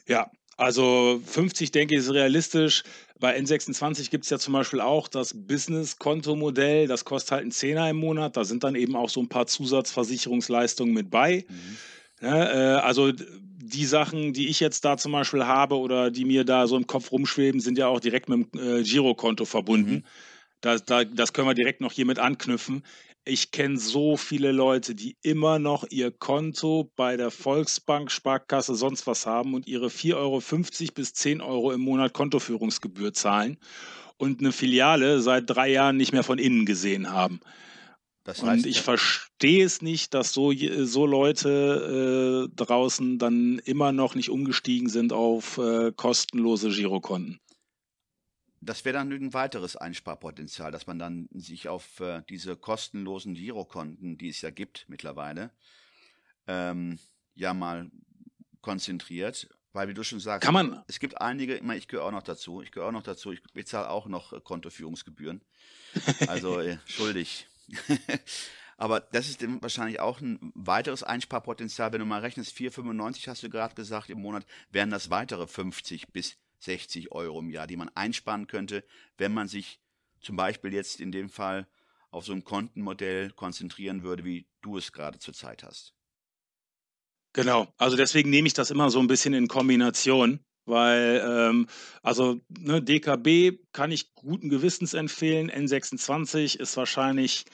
[0.07, 2.83] Ja, also 50 denke ich ist realistisch.
[3.19, 7.89] Bei N26 gibt es ja zum Beispiel auch das Business-Konto-Modell, das kostet halt einen Zehner
[7.89, 8.37] im Monat.
[8.37, 11.45] Da sind dann eben auch so ein paar Zusatzversicherungsleistungen mit bei.
[11.47, 11.77] Mhm.
[12.21, 16.43] Ja, äh, also die Sachen, die ich jetzt da zum Beispiel habe oder die mir
[16.43, 19.91] da so im Kopf rumschweben, sind ja auch direkt mit dem äh, Girokonto verbunden.
[19.91, 20.03] Mhm.
[20.61, 22.83] Da, da, das können wir direkt noch hiermit anknüpfen.
[23.25, 29.05] Ich kenne so viele Leute, die immer noch ihr Konto bei der Volksbank, Sparkasse, sonst
[29.05, 30.41] was haben und ihre 4,50 Euro
[30.95, 33.57] bis 10 Euro im Monat Kontoführungsgebühr zahlen
[34.17, 37.41] und eine Filiale seit drei Jahren nicht mehr von innen gesehen haben.
[38.23, 43.91] Das heißt, und ich verstehe es nicht, dass so, so Leute äh, draußen dann immer
[43.91, 47.39] noch nicht umgestiegen sind auf äh, kostenlose Girokonten
[48.61, 54.17] das wäre dann ein weiteres Einsparpotenzial, dass man dann sich auf äh, diese kostenlosen Girokonten,
[54.17, 55.51] die es ja gibt mittlerweile,
[56.47, 56.99] ähm,
[57.35, 57.89] ja mal
[58.61, 59.49] konzentriert.
[59.73, 60.83] Weil, wie du schon sagst, Kann man?
[60.87, 63.89] es gibt einige, ich, gehöre auch noch dazu, ich gehöre auch noch dazu, ich bezahle
[63.89, 65.41] auch noch äh, Kontoführungsgebühren.
[66.27, 67.47] Also äh, schuldig.
[68.77, 71.91] Aber das ist wahrscheinlich auch ein weiteres Einsparpotenzial.
[71.91, 76.09] Wenn du mal rechnest, 4,95 hast du gerade gesagt im Monat, wären das weitere 50
[76.09, 78.83] bis 60 Euro im Jahr, die man einsparen könnte,
[79.17, 79.79] wenn man sich
[80.21, 81.67] zum Beispiel jetzt in dem Fall
[82.09, 85.93] auf so ein Kontenmodell konzentrieren würde, wie du es gerade zurzeit hast.
[87.33, 91.67] Genau, also deswegen nehme ich das immer so ein bisschen in Kombination, weil ähm,
[92.03, 97.45] also ne, DKB kann ich guten Gewissens empfehlen, N26 ist wahrscheinlich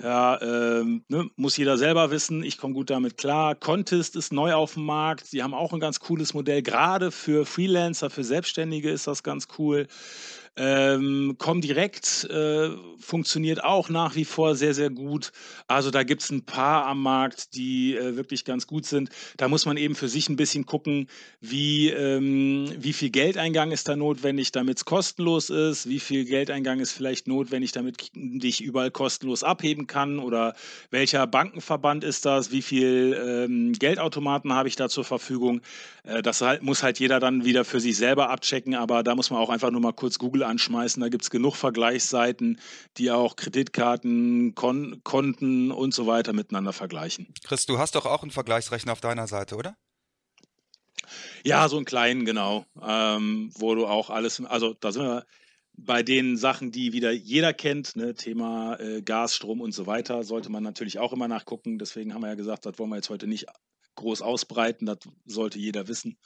[0.00, 2.42] ja, ähm, ne, muss jeder selber wissen.
[2.42, 3.54] Ich komme gut damit klar.
[3.54, 5.26] Contest ist neu auf dem Markt.
[5.26, 6.62] Sie haben auch ein ganz cooles Modell.
[6.62, 9.86] Gerade für Freelancer, für Selbstständige ist das ganz cool.
[10.54, 15.32] Ähm, Comdirect äh, funktioniert auch nach wie vor sehr, sehr gut.
[15.66, 19.08] Also da gibt es ein paar am Markt, die äh, wirklich ganz gut sind.
[19.38, 21.08] Da muss man eben für sich ein bisschen gucken,
[21.40, 26.80] wie, ähm, wie viel Geldeingang ist da notwendig, damit es kostenlos ist, wie viel Geldeingang
[26.80, 30.54] ist vielleicht notwendig, damit ich überall kostenlos abheben kann oder
[30.90, 35.62] welcher Bankenverband ist das, wie viel ähm, Geldautomaten habe ich da zur Verfügung.
[36.04, 39.30] Äh, das halt, muss halt jeder dann wieder für sich selber abchecken, aber da muss
[39.30, 41.00] man auch einfach nur mal kurz Google anschmeißen.
[41.00, 42.60] Da gibt es genug Vergleichsseiten,
[42.96, 47.32] die auch Kreditkarten, Kon Konten und so weiter miteinander vergleichen.
[47.44, 49.76] Chris, du hast doch auch einen Vergleichsrechner auf deiner Seite, oder?
[51.44, 52.64] Ja, so einen kleinen, genau.
[52.80, 55.24] Ähm, wo du auch alles, also da sind wir
[55.74, 60.22] bei den Sachen, die wieder jeder kennt, ne, Thema äh, Gas, Strom und so weiter,
[60.22, 61.78] sollte man natürlich auch immer nachgucken.
[61.78, 63.46] Deswegen haben wir ja gesagt, das wollen wir jetzt heute nicht
[63.94, 66.16] groß ausbreiten, das sollte jeder wissen.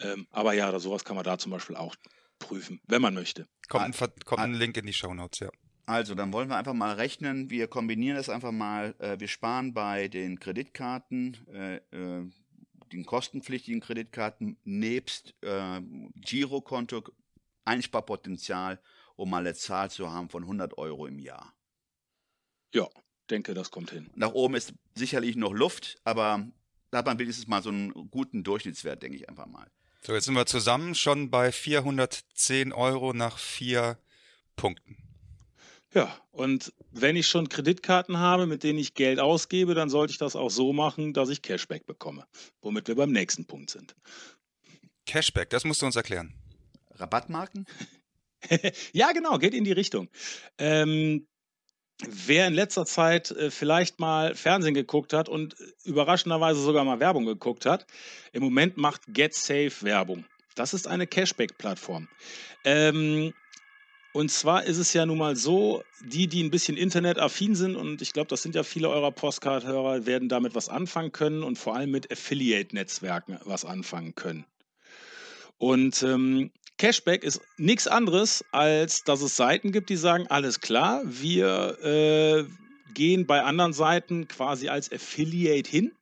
[0.00, 1.94] Ähm, aber ja, sowas kann man da zum Beispiel auch
[2.38, 3.46] prüfen, wenn man möchte.
[3.68, 5.50] Kommt ein, kommt ein Link in die Show Notes, ja.
[5.86, 7.50] Also, dann wollen wir einfach mal rechnen.
[7.50, 8.94] Wir kombinieren das einfach mal.
[8.98, 12.30] Äh, wir sparen bei den Kreditkarten, äh, äh,
[12.92, 15.80] den kostenpflichtigen Kreditkarten nebst äh,
[16.16, 17.04] Girokonto
[17.64, 18.80] Einsparpotenzial,
[19.16, 21.54] um mal eine Zahl zu haben von 100 Euro im Jahr.
[22.74, 22.88] Ja,
[23.30, 24.10] denke, das kommt hin.
[24.14, 26.46] Nach oben ist sicherlich noch Luft, aber
[26.90, 29.70] da hat man wenigstens mal so einen guten Durchschnittswert, denke ich einfach mal.
[30.06, 33.96] So, jetzt sind wir zusammen schon bei 410 Euro nach vier
[34.54, 34.98] Punkten.
[35.94, 40.18] Ja, und wenn ich schon Kreditkarten habe, mit denen ich Geld ausgebe, dann sollte ich
[40.18, 42.26] das auch so machen, dass ich Cashback bekomme.
[42.60, 43.96] Womit wir beim nächsten Punkt sind.
[45.06, 46.34] Cashback, das musst du uns erklären.
[46.96, 47.64] Rabattmarken?
[48.92, 50.10] ja, genau, geht in die Richtung.
[50.58, 51.26] Ähm,
[52.06, 57.24] wer in letzter Zeit äh, vielleicht mal Fernsehen geguckt hat und überraschenderweise sogar mal Werbung
[57.24, 57.86] geguckt hat,
[58.32, 60.24] im Moment macht GetSafe Werbung.
[60.54, 62.08] Das ist eine Cashback-Plattform.
[62.64, 63.32] Ähm,
[64.12, 68.00] und zwar ist es ja nun mal so, die, die ein bisschen internetaffin sind, und
[68.00, 71.74] ich glaube, das sind ja viele eurer Postcard-Hörer, werden damit was anfangen können und vor
[71.74, 74.46] allem mit Affiliate-Netzwerken was anfangen können.
[75.58, 81.02] Und ähm, Cashback ist nichts anderes, als dass es Seiten gibt, die sagen, alles klar,
[81.04, 82.44] wir äh,
[82.94, 85.92] gehen bei anderen Seiten quasi als Affiliate hin,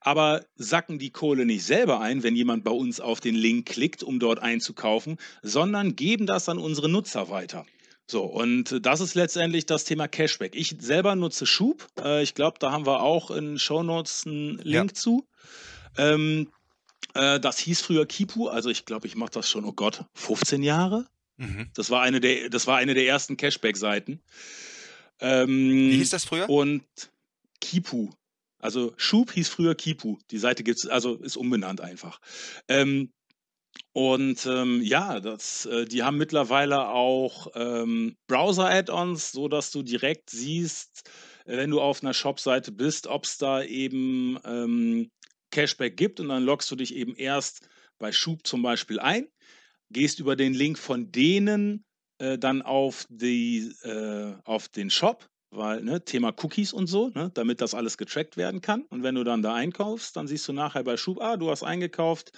[0.00, 4.02] aber sacken die Kohle nicht selber ein, wenn jemand bei uns auf den Link klickt,
[4.02, 7.66] um dort einzukaufen, sondern geben das an unsere Nutzer weiter.
[8.08, 10.54] So, und das ist letztendlich das Thema Cashback.
[10.54, 11.88] Ich selber nutze Schub.
[12.00, 14.94] Äh, ich glaube, da haben wir auch in Show Notes einen Link ja.
[14.94, 15.26] zu.
[15.98, 16.52] Ähm,
[17.16, 20.62] äh, das hieß früher Kipu, also ich glaube, ich mache das schon, oh Gott, 15
[20.62, 21.06] Jahre.
[21.36, 21.70] Mhm.
[21.74, 24.20] Das, war eine der, das war eine der ersten Cashback-Seiten.
[25.20, 25.48] Ähm,
[25.90, 26.48] Wie hieß das früher?
[26.48, 26.84] Und
[27.60, 28.10] Kipu.
[28.58, 30.18] Also Schub hieß früher Kipu.
[30.30, 32.20] Die Seite gibt's, also ist umbenannt einfach.
[32.68, 33.12] Ähm,
[33.92, 40.30] und ähm, ja, das, äh, die haben mittlerweile auch ähm, Browser-Add-ons, so dass du direkt
[40.30, 41.10] siehst,
[41.44, 45.10] wenn du auf einer Shop-Seite bist, ob es da eben ähm,
[45.56, 47.66] Cashback gibt und dann loggst du dich eben erst
[47.98, 49.26] bei Schub zum Beispiel ein,
[49.90, 51.82] gehst über den Link von denen
[52.18, 57.30] äh, dann auf, die, äh, auf den Shop, weil ne, Thema Cookies und so, ne,
[57.32, 58.82] damit das alles getrackt werden kann.
[58.90, 61.62] Und wenn du dann da einkaufst, dann siehst du nachher bei Schub, ah, du hast
[61.62, 62.32] eingekauft,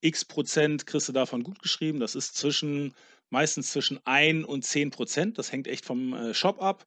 [0.00, 1.98] x Prozent kriegst du davon gut geschrieben.
[1.98, 2.94] Das ist zwischen
[3.30, 5.38] meistens zwischen 1 und 10 Prozent.
[5.38, 6.86] Das hängt echt vom äh, Shop ab.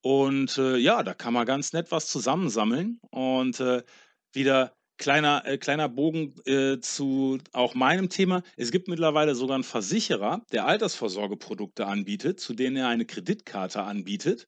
[0.00, 3.84] Und äh, ja, da kann man ganz nett was zusammensammeln und äh,
[4.32, 8.44] wieder Kleiner, äh, kleiner Bogen äh, zu auch meinem Thema.
[8.56, 14.46] Es gibt mittlerweile sogar einen Versicherer, der Altersvorsorgeprodukte anbietet, zu denen er eine Kreditkarte anbietet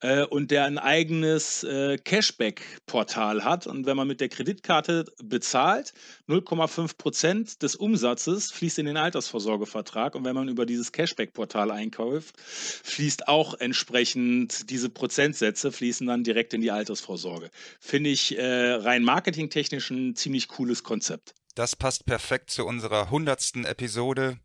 [0.00, 3.66] äh, und der ein eigenes äh, Cashback-Portal hat.
[3.66, 5.92] Und wenn man mit der Kreditkarte bezahlt,
[6.28, 10.14] 0,5 Prozent des Umsatzes fließt in den Altersvorsorgevertrag.
[10.14, 16.54] Und wenn man über dieses Cashback-Portal einkauft, fließt auch entsprechend diese Prozentsätze fließen dann direkt
[16.54, 17.50] in die Altersvorsorge.
[17.80, 21.34] Finde ich äh, rein marketingtechnisch ein ziemlich cooles Konzept.
[21.54, 24.38] Das passt perfekt zu unserer hundertsten Episode,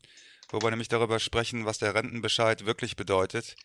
[0.49, 3.55] wo wir nämlich darüber sprechen, was der Rentenbescheid wirklich bedeutet.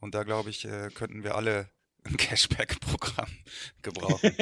[0.00, 1.68] Und da glaube ich, äh, könnten wir alle
[2.04, 3.28] ein Cashback-Programm
[3.82, 4.32] gebrauchen.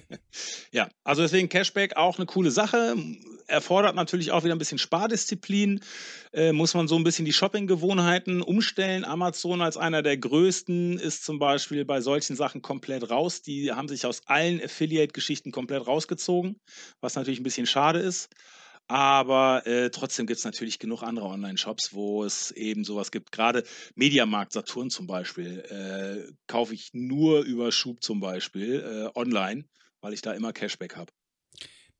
[0.72, 2.96] ja, also deswegen Cashback auch eine coole Sache.
[3.46, 5.80] Erfordert natürlich auch wieder ein bisschen Spardisziplin.
[6.32, 9.04] Äh, muss man so ein bisschen die Shopping-Gewohnheiten umstellen.
[9.04, 13.42] Amazon als einer der größten ist zum Beispiel bei solchen Sachen komplett raus.
[13.42, 16.58] Die haben sich aus allen Affiliate-Geschichten komplett rausgezogen,
[17.00, 18.30] was natürlich ein bisschen schade ist.
[18.86, 23.32] Aber äh, trotzdem gibt es natürlich genug andere Online-Shops, wo es eben sowas gibt.
[23.32, 28.80] Gerade Mediamarkt Saturn zum Beispiel äh, kaufe ich nur über Schub zum Beispiel
[29.14, 29.64] äh, online,
[30.00, 31.12] weil ich da immer Cashback habe.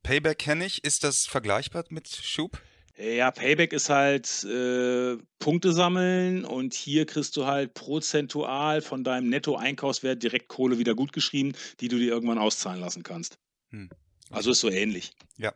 [0.03, 0.85] Payback kenne ich.
[0.85, 2.61] Ist das vergleichbar mit Schub?
[2.97, 9.29] Ja, Payback ist halt äh, Punkte sammeln und hier kriegst du halt prozentual von deinem
[9.31, 13.39] Netto-Einkaufswert direkt Kohle wieder gutgeschrieben, die du dir irgendwann auszahlen lassen kannst.
[13.71, 13.91] Hm.
[14.31, 15.13] Also ist so ähnlich.
[15.39, 15.53] Ja.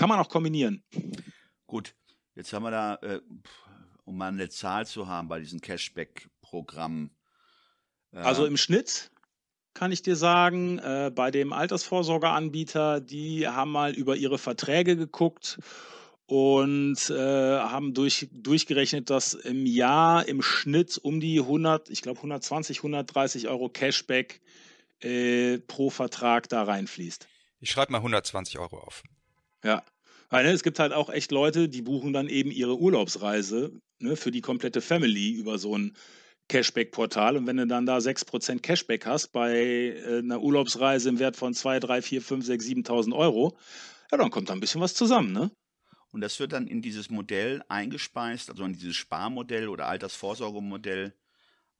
[0.00, 0.82] Kann man auch kombinieren.
[1.66, 1.94] Gut,
[2.34, 3.20] jetzt haben wir da, äh,
[4.06, 7.10] um mal eine Zahl zu haben bei diesen Cashback-Programmen.
[8.10, 9.10] Äh, Also im Schnitt
[9.74, 15.58] kann ich dir sagen, äh, bei dem Altersvorsorgeanbieter, die haben mal über ihre Verträge geguckt
[16.24, 22.20] und äh, haben durch, durchgerechnet, dass im Jahr im Schnitt um die 100, ich glaube
[22.20, 24.40] 120, 130 Euro Cashback
[25.00, 27.28] äh, pro Vertrag da reinfließt.
[27.60, 29.02] Ich schreibe mal 120 Euro auf.
[29.62, 29.84] Ja.
[30.30, 34.16] Weil ne, es gibt halt auch echt Leute, die buchen dann eben ihre Urlaubsreise ne,
[34.16, 35.96] für die komplette Family über so ein
[36.48, 37.36] Cashback-Portal.
[37.36, 41.52] Und wenn du dann da 6% Cashback hast bei äh, einer Urlaubsreise im Wert von
[41.52, 43.56] 2, 3, 4, 5, 6, 7.000 Euro,
[44.10, 45.50] ja, dann kommt da ein bisschen was zusammen, ne?
[46.12, 51.14] Und das wird dann in dieses Modell eingespeist, also in dieses Sparmodell oder Altersvorsorgemodell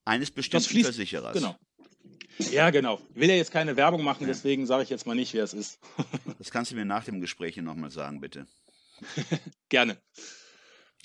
[0.05, 1.37] eines bestimmten fließt- Versicherers.
[1.37, 1.57] Genau.
[2.51, 3.01] Ja, genau.
[3.15, 5.79] Will ja jetzt keine Werbung machen, deswegen sage ich jetzt mal nicht, wer es ist.
[6.39, 8.47] Das kannst du mir nach dem Gespräch hier nochmal sagen, bitte.
[9.69, 10.01] Gerne.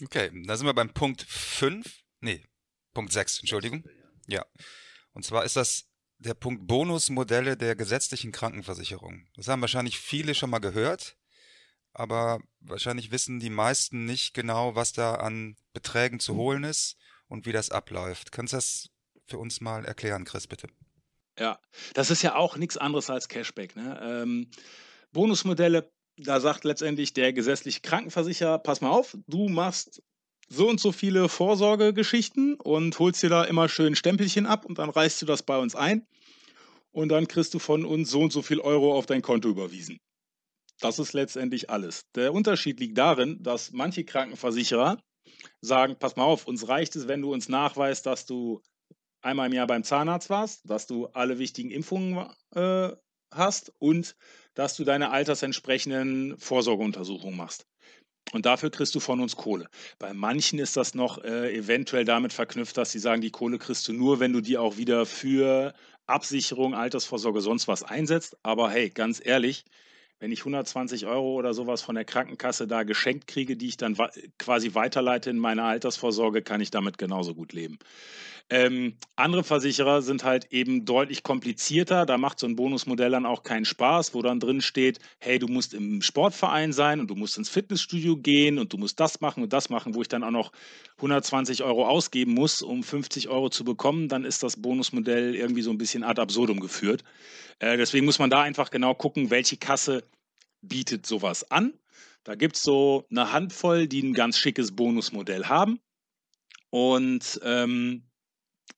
[0.02, 2.04] Okay, da sind wir beim Punkt 5.
[2.22, 2.44] Nee,
[2.94, 3.84] Punkt 6, Entschuldigung.
[4.28, 4.46] Ja.
[5.14, 9.28] Und zwar ist das der Punkt Bonusmodelle der gesetzlichen Krankenversicherung.
[9.36, 11.18] Das haben wahrscheinlich viele schon mal gehört,
[11.94, 17.46] aber wahrscheinlich wissen die meisten nicht genau, was da an Beträgen zu holen ist und
[17.46, 18.32] wie das abläuft.
[18.32, 18.90] Kannst du das
[19.26, 20.70] für uns mal erklären, Chris, bitte?
[21.40, 21.60] Ja,
[21.94, 23.76] das ist ja auch nichts anderes als Cashback.
[23.76, 24.00] Ne?
[24.02, 24.50] Ähm,
[25.12, 30.02] Bonusmodelle, da sagt letztendlich der gesetzliche Krankenversicherer, pass mal auf, du machst
[30.48, 34.90] so und so viele Vorsorgegeschichten und holst dir da immer schön Stempelchen ab und dann
[34.90, 36.08] reichst du das bei uns ein
[36.92, 39.98] und dann kriegst du von uns so und so viel Euro auf dein Konto überwiesen.
[40.80, 42.06] Das ist letztendlich alles.
[42.16, 45.02] Der Unterschied liegt darin, dass manche Krankenversicherer
[45.62, 48.62] sagen, pass mal auf, uns reicht es, wenn du uns nachweist, dass du
[49.26, 52.90] einmal im Jahr beim Zahnarzt warst, dass du alle wichtigen Impfungen äh,
[53.32, 54.16] hast und
[54.54, 57.68] dass du deine altersentsprechenden Vorsorgeuntersuchungen machst.
[58.32, 59.70] Und dafür kriegst du von uns Kohle.
[60.00, 63.88] Bei manchen ist das noch äh, eventuell damit verknüpft, dass sie sagen, die Kohle kriegst
[63.88, 65.74] du nur, wenn du die auch wieder für
[66.08, 68.38] Absicherung, Altersvorsorge, sonst was einsetzt.
[68.42, 69.66] Aber hey, ganz ehrlich,
[70.26, 73.96] wenn ich 120 Euro oder sowas von der Krankenkasse da geschenkt kriege, die ich dann
[74.40, 77.78] quasi weiterleite in meine Altersvorsorge, kann ich damit genauso gut leben.
[78.50, 82.08] Ähm, andere Versicherer sind halt eben deutlich komplizierter.
[82.08, 85.48] Da macht so ein Bonusmodell dann auch keinen Spaß, wo dann drin steht, hey, du
[85.48, 89.44] musst im Sportverein sein und du musst ins Fitnessstudio gehen und du musst das machen
[89.44, 90.52] und das machen, wo ich dann auch noch
[90.98, 94.10] 120 Euro ausgeben muss, um 50 Euro zu bekommen.
[94.10, 97.04] Dann ist das Bonusmodell irgendwie so ein bisschen ad absurdum geführt.
[97.60, 100.04] Äh, deswegen muss man da einfach genau gucken, welche Kasse
[100.68, 101.74] bietet sowas an.
[102.24, 105.80] Da gibt es so eine Handvoll, die ein ganz schickes Bonusmodell haben.
[106.70, 108.04] Und ähm,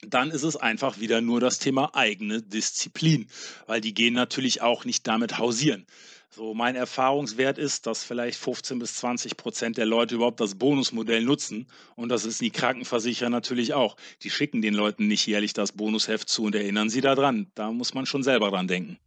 [0.02, 3.28] dann ist es einfach wieder nur das Thema eigene Disziplin,
[3.66, 5.88] weil die gehen natürlich auch nicht damit hausieren.
[6.30, 11.24] So mein Erfahrungswert ist, dass vielleicht 15 bis 20 Prozent der Leute überhaupt das Bonusmodell
[11.24, 13.96] nutzen und das ist die Krankenversicherer natürlich auch.
[14.22, 17.50] Die schicken den Leuten nicht jährlich das Bonusheft zu und erinnern sie daran.
[17.56, 19.00] Da muss man schon selber dran denken.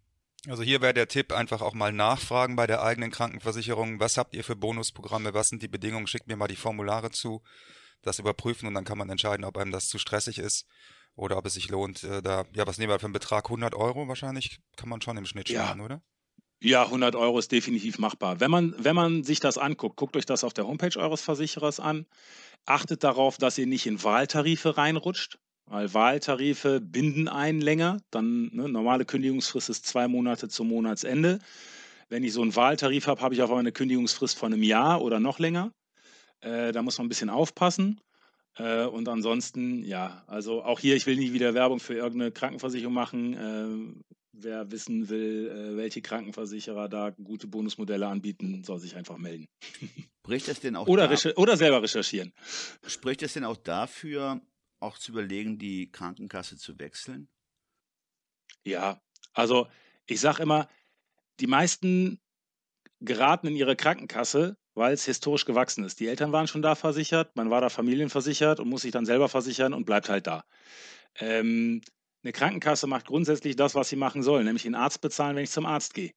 [0.48, 4.00] Also hier wäre der Tipp, einfach auch mal nachfragen bei der eigenen Krankenversicherung.
[4.00, 5.35] Was habt ihr für Bonusprogramme?
[5.35, 6.07] Was sind die Bedingungen?
[6.07, 7.42] Schickt mir mal die Formulare zu,
[8.03, 10.66] das überprüfen und dann kann man entscheiden, ob einem das zu stressig ist
[11.14, 12.05] oder ob es sich lohnt.
[12.05, 13.50] äh, Da, ja, was nehmen wir für einen Betrag?
[13.50, 15.64] 100 Euro wahrscheinlich kann man schon im Schnitt Ja.
[15.64, 16.03] sparen, oder?
[16.62, 18.40] Ja, 100 Euro ist definitiv machbar.
[18.40, 21.81] Wenn man, wenn man sich das anguckt, guckt euch das auf der Homepage eures Versicherers
[21.81, 22.07] an.
[22.66, 25.38] Achtet darauf, dass ihr nicht in Wahltarife reinrutscht,
[25.70, 27.98] weil Wahltarife binden einen länger.
[28.11, 31.38] Dann ne, normale Kündigungsfrist ist zwei Monate zum Monatsende.
[32.09, 35.00] Wenn ich so einen Wahltarif habe, habe ich auf einmal eine Kündigungsfrist von einem Jahr
[35.00, 35.72] oder noch länger.
[36.40, 38.00] Äh, da muss man ein bisschen aufpassen.
[38.56, 42.92] Äh, und ansonsten, ja, also auch hier, ich will nicht wieder Werbung für irgendeine Krankenversicherung
[42.92, 43.37] machen.
[43.38, 44.00] Ähm,
[44.33, 49.46] wer wissen will, äh, welche Krankenversicherer da gute Bonusmodelle anbieten, soll sich einfach melden.
[50.26, 52.33] Spricht es denn auch, Oder, da, oder selber recherchieren.
[52.87, 54.40] spricht es denn auch dafür,
[54.81, 57.28] auch zu überlegen, die Krankenkasse zu wechseln?
[58.64, 59.00] Ja,
[59.33, 59.68] also
[60.06, 60.68] ich sage immer,
[61.38, 62.20] die meisten
[63.00, 66.00] geraten in ihre Krankenkasse, weil es historisch gewachsen ist.
[66.00, 69.28] Die Eltern waren schon da versichert, man war da familienversichert und muss sich dann selber
[69.28, 70.44] versichern und bleibt halt da.
[71.18, 71.81] Ähm,
[72.22, 75.50] eine Krankenkasse macht grundsätzlich das, was sie machen soll, nämlich den Arzt bezahlen, wenn ich
[75.50, 76.12] zum Arzt gehe.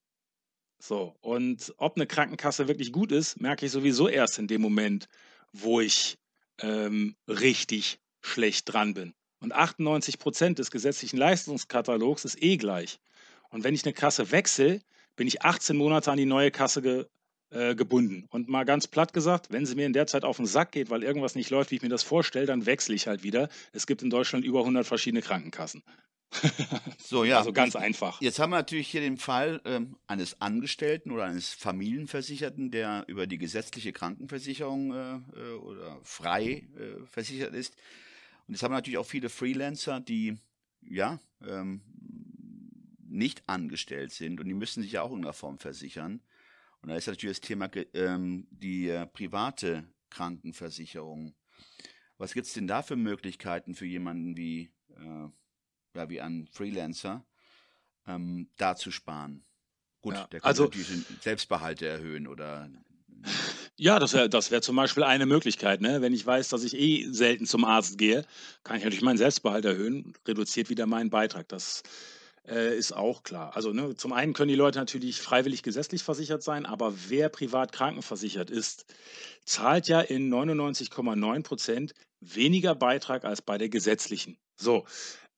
[0.80, 5.08] So, und ob eine Krankenkasse wirklich gut ist, merke ich sowieso erst in dem Moment,
[5.54, 6.18] wo ich
[6.60, 9.14] ähm, richtig schlecht dran bin.
[9.40, 13.00] Und 98 Prozent des gesetzlichen Leistungskatalogs ist eh gleich.
[13.50, 14.80] Und wenn ich eine Kasse wechsle,
[15.16, 17.06] bin ich 18 Monate an die neue Kasse ge,
[17.52, 18.26] äh, gebunden.
[18.30, 20.90] Und mal ganz platt gesagt, wenn sie mir in der Zeit auf den Sack geht,
[20.90, 23.50] weil irgendwas nicht läuft, wie ich mir das vorstelle, dann wechsle ich halt wieder.
[23.74, 25.84] Es gibt in Deutschland über 100 verschiedene Krankenkassen.
[26.98, 27.38] So, ja.
[27.38, 28.20] Also ganz einfach.
[28.22, 33.28] Jetzt haben wir natürlich hier den Fall ähm, eines Angestellten oder eines Familienversicherten, der über
[33.28, 37.76] die gesetzliche Krankenversicherung äh, äh, oder frei äh, versichert ist.
[38.48, 40.38] Und jetzt haben wir natürlich auch viele Freelancer, die
[40.82, 41.82] ja ähm,
[43.08, 46.22] nicht angestellt sind und die müssen sich ja auch in irgendeiner Form versichern.
[46.82, 51.34] Und da ist natürlich das Thema ähm, die äh, private Krankenversicherung.
[52.18, 55.30] Was gibt's denn da für Möglichkeiten für jemanden wie, äh,
[55.96, 57.26] ja, wie einen Freelancer,
[58.08, 59.46] ähm, da zu sparen?
[60.02, 62.70] Gut, Ja, der kann also- natürlich den Selbstbehalte erhöhen oder
[63.80, 65.82] Ja, das wäre das wär zum Beispiel eine Möglichkeit.
[65.82, 66.02] Ne?
[66.02, 68.24] Wenn ich weiß, dass ich eh selten zum Arzt gehe,
[68.64, 71.48] kann ich natürlich meinen Selbstbehalt erhöhen, reduziert wieder meinen Beitrag.
[71.50, 71.82] Das
[72.48, 73.56] äh, ist auch klar.
[73.56, 77.72] Also ne, zum einen können die Leute natürlich freiwillig gesetzlich versichert sein, aber wer privat
[77.72, 78.86] krankenversichert ist,
[79.46, 84.38] zahlt ja in 99,9 Prozent weniger Beitrag als bei der gesetzlichen.
[84.56, 84.86] So,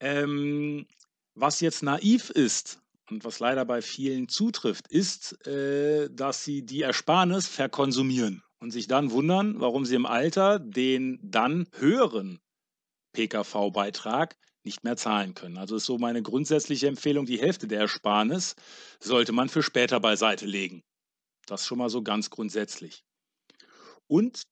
[0.00, 0.86] ähm,
[1.34, 2.80] was jetzt naiv ist,
[3.10, 8.88] und was leider bei vielen zutrifft, ist, äh, dass sie die Ersparnis verkonsumieren und sich
[8.88, 12.40] dann wundern, warum sie im Alter den dann höheren
[13.12, 15.56] PKV-Beitrag nicht mehr zahlen können.
[15.56, 18.56] Also ist so meine grundsätzliche Empfehlung, die Hälfte der Ersparnis
[19.00, 20.82] sollte man für später beiseite legen.
[21.46, 23.04] Das schon mal so ganz grundsätzlich.
[24.08, 24.42] Und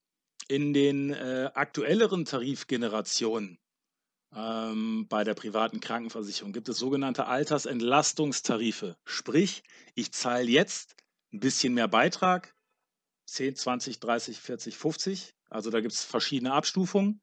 [0.49, 3.59] in den äh, aktuelleren Tarifgenerationen
[4.35, 8.97] ähm, bei der privaten Krankenversicherung gibt es sogenannte Altersentlastungstarife.
[9.05, 9.62] Sprich,
[9.95, 10.97] ich zahle jetzt
[11.32, 12.55] ein bisschen mehr Beitrag,
[13.26, 15.35] 10, 20, 30, 40, 50.
[15.51, 17.20] Also da gibt es verschiedene Abstufungen.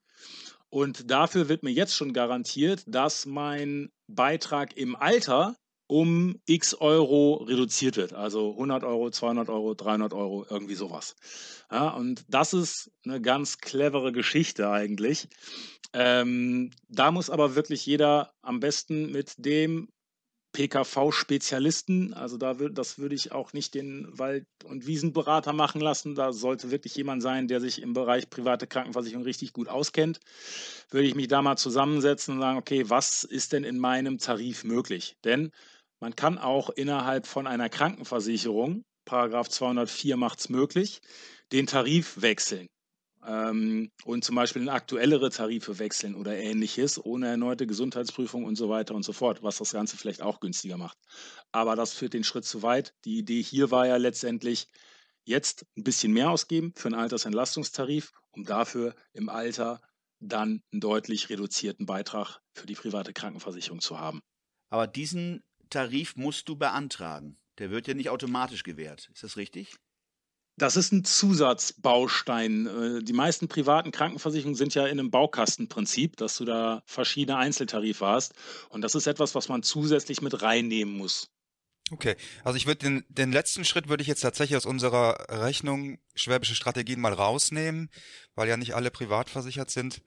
[0.70, 5.58] Und dafür wird mir jetzt schon garantiert, dass mein Beitrag im Alter
[5.92, 8.14] um x Euro reduziert wird.
[8.14, 11.18] Also 100 Euro, 200 Euro, 300 Euro, irgendwie sowas.
[11.70, 15.28] Ja, und das ist eine ganz clevere Geschichte eigentlich.
[15.92, 19.90] Ähm, da muss aber wirklich jeder am besten mit dem
[20.54, 26.16] PKV-Spezialisten, also da würd, das würde ich auch nicht den Wald- und Wiesenberater machen lassen.
[26.16, 30.20] Da sollte wirklich jemand sein, der sich im Bereich private Krankenversicherung richtig gut auskennt.
[30.90, 34.64] Würde ich mich da mal zusammensetzen und sagen, okay, was ist denn in meinem Tarif
[34.64, 35.16] möglich?
[35.24, 35.52] Denn
[36.02, 41.02] man kann auch innerhalb von einer Krankenversicherung, Paragraph 204 macht es möglich,
[41.52, 42.68] den Tarif wechseln
[43.26, 48.70] ähm, und zum Beispiel in aktuellere Tarife wechseln oder ähnliches, ohne erneute Gesundheitsprüfung und so
[48.70, 50.98] weiter und so fort, was das Ganze vielleicht auch günstiger macht.
[51.52, 52.94] Aber das führt den Schritt zu weit.
[53.06, 54.68] Die Idee hier war ja letztendlich,
[55.24, 59.80] jetzt ein bisschen mehr ausgeben für einen Altersentlastungstarif, um dafür im Alter
[60.20, 64.22] dann einen deutlich reduzierten Beitrag für die private Krankenversicherung zu haben.
[64.70, 67.38] Aber diesen Tarif musst du beantragen.
[67.58, 69.10] Der wird ja nicht automatisch gewährt.
[69.14, 69.76] Ist das richtig?
[70.58, 72.68] Das ist ein Zusatzbaustein.
[72.68, 78.06] Äh, Die meisten privaten Krankenversicherungen sind ja in einem Baukastenprinzip, dass du da verschiedene Einzeltarife
[78.06, 78.34] hast.
[78.70, 81.30] Und das ist etwas, was man zusätzlich mit reinnehmen muss.
[81.92, 82.16] Okay,
[82.46, 86.56] also ich würde den, den letzten Schritt würde ich jetzt tatsächlich aus unserer Rechnung Schwäbische
[86.56, 87.90] Strategien mal rausnehmen,
[88.34, 90.02] weil ja nicht alle privat versichert sind.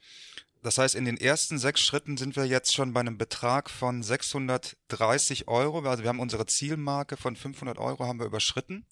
[0.65, 4.03] Das heißt, in den ersten sechs Schritten sind wir jetzt schon bei einem Betrag von
[4.03, 5.87] 630 Euro.
[5.87, 8.87] Also wir haben unsere Zielmarke von 500 Euro haben wir überschritten.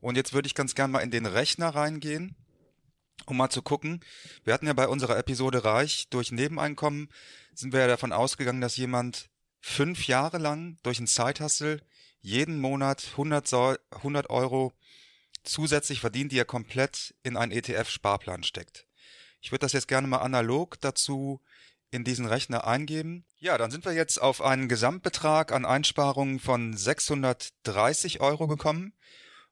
[0.00, 2.36] Und jetzt würde ich ganz gern mal in den Rechner reingehen,
[3.24, 4.04] um mal zu gucken.
[4.44, 7.08] Wir hatten ja bei unserer Episode Reich durch Nebeneinkommen
[7.54, 9.30] sind wir ja davon ausgegangen, dass jemand
[9.62, 11.80] fünf Jahre lang durch einen Side-Hustle
[12.20, 14.74] jeden Monat 100, Sau- 100 Euro
[15.44, 18.86] zusätzlich verdient, die er komplett in einen ETF-Sparplan steckt.
[19.44, 21.42] Ich würde das jetzt gerne mal analog dazu
[21.90, 23.26] in diesen Rechner eingeben.
[23.40, 28.94] Ja, dann sind wir jetzt auf einen Gesamtbetrag an Einsparungen von 630 Euro gekommen.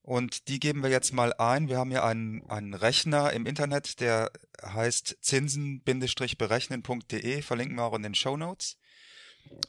[0.01, 1.69] Und die geben wir jetzt mal ein.
[1.69, 4.31] Wir haben hier einen, einen Rechner im Internet, der
[4.65, 8.79] heißt zinsen-berechnen.de, verlinken wir auch in den Show Notes.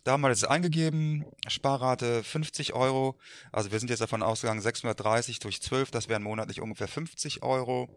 [0.06, 3.20] Da haben wir das eingegeben, Sparrate 50 Euro.
[3.52, 7.90] Also wir sind jetzt davon ausgegangen, 630 durch 12, das wären monatlich ungefähr 50 Euro.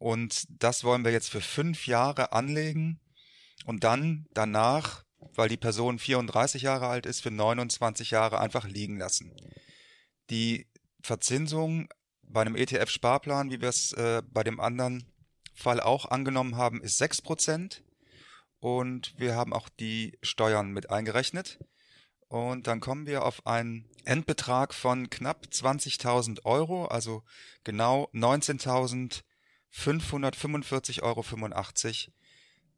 [0.00, 2.98] Und das wollen wir jetzt für fünf Jahre anlegen
[3.66, 8.96] und dann danach, weil die Person 34 Jahre alt ist, für 29 Jahre einfach liegen
[8.96, 9.30] lassen.
[10.30, 10.66] Die
[11.02, 11.90] Verzinsung
[12.22, 15.04] bei einem ETF-Sparplan, wie wir es äh, bei dem anderen
[15.52, 17.82] Fall auch angenommen haben, ist 6%.
[18.58, 21.58] Und wir haben auch die Steuern mit eingerechnet.
[22.28, 27.22] Und dann kommen wir auf einen Endbetrag von knapp 20.000 Euro, also
[27.64, 28.08] genau
[29.74, 31.24] 19.545,85 Euro,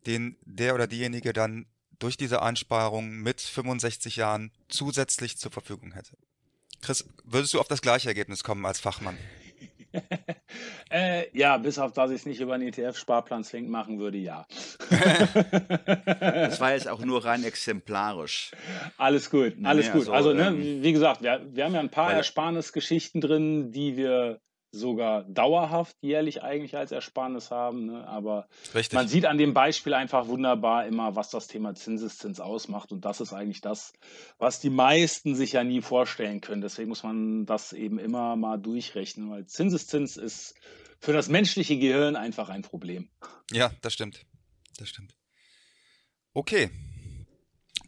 [0.07, 1.67] den der oder diejenige dann
[1.99, 6.17] durch diese Einsparung mit 65 Jahren zusätzlich zur Verfügung hätte.
[6.81, 9.17] Chris, würdest du auf das gleiche Ergebnis kommen als Fachmann?
[10.91, 14.47] äh, ja, bis auf dass ich es nicht über einen ETF-Sparplan-Zwing machen würde, ja.
[14.91, 18.53] das war jetzt auch nur rein exemplarisch.
[18.97, 20.09] Alles gut, alles nee, gut.
[20.09, 23.97] Also, also ne, ähm, wie gesagt, wir, wir haben ja ein paar Ersparnisgeschichten drin, die
[23.97, 24.41] wir
[24.73, 27.87] sogar dauerhaft jährlich eigentlich als Ersparnis haben.
[27.87, 28.09] Ne?
[28.09, 28.95] Aber Richtig.
[28.97, 32.91] man sieht an dem Beispiel einfach wunderbar immer, was das Thema Zinseszins ausmacht.
[32.91, 33.93] Und das ist eigentlich das,
[34.39, 36.63] was die meisten sich ja nie vorstellen können.
[36.63, 40.55] Deswegen muss man das eben immer mal durchrechnen, weil Zinseszins ist
[40.99, 43.11] für das menschliche Gehirn einfach ein Problem.
[43.51, 44.25] Ja, das stimmt.
[44.79, 45.15] Das stimmt.
[46.33, 46.71] Okay.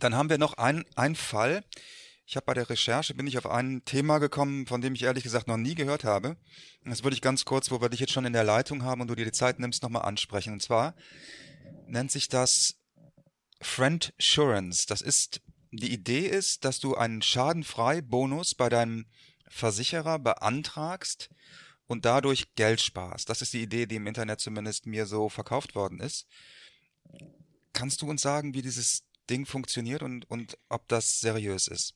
[0.00, 1.64] Dann haben wir noch einen, einen Fall,
[2.26, 5.24] ich habe bei der Recherche bin ich auf ein Thema gekommen, von dem ich ehrlich
[5.24, 6.36] gesagt noch nie gehört habe.
[6.84, 9.08] Das würde ich ganz kurz, wo wir dich jetzt schon in der Leitung haben und
[9.08, 10.54] du dir die Zeit nimmst, nochmal ansprechen.
[10.54, 10.94] Und zwar
[11.86, 12.76] nennt sich das
[13.60, 14.86] Friendsurance.
[14.86, 19.06] Das ist, die Idee ist, dass du einen Schadenfrei-Bonus bei deinem
[19.48, 21.28] Versicherer beantragst
[21.86, 23.28] und dadurch Geld sparst.
[23.28, 26.26] Das ist die Idee, die im Internet zumindest mir so verkauft worden ist.
[27.74, 31.94] Kannst du uns sagen, wie dieses Ding funktioniert und, und ob das seriös ist?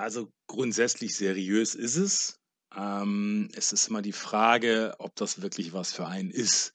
[0.00, 2.40] Also grundsätzlich seriös ist es.
[2.74, 6.72] Ähm, es ist immer die Frage, ob das wirklich was für einen ist.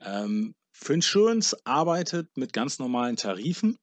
[0.00, 3.76] Ähm, Frinsurance arbeitet mit ganz normalen Tarifen.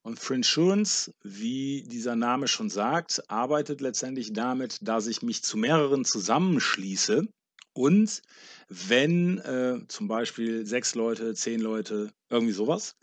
[0.00, 6.06] Und Frinsurance, wie dieser Name schon sagt, arbeitet letztendlich damit, dass ich mich zu mehreren
[6.06, 7.28] zusammenschließe
[7.74, 8.22] und
[8.68, 12.96] wenn äh, zum Beispiel sechs Leute, zehn Leute, irgendwie sowas,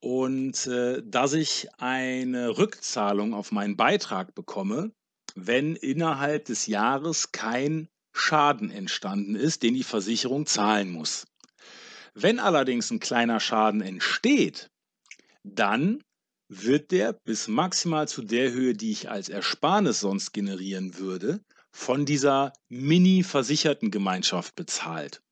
[0.00, 4.92] und äh, dass ich eine Rückzahlung auf meinen Beitrag bekomme,
[5.34, 11.26] wenn innerhalb des Jahres kein Schaden entstanden ist, den die Versicherung zahlen muss.
[12.14, 14.70] Wenn allerdings ein kleiner Schaden entsteht,
[15.44, 16.02] dann
[16.48, 21.40] wird der bis maximal zu der Höhe, die ich als Ersparnis sonst generieren würde,
[21.70, 25.22] von dieser mini-versicherten Gemeinschaft bezahlt.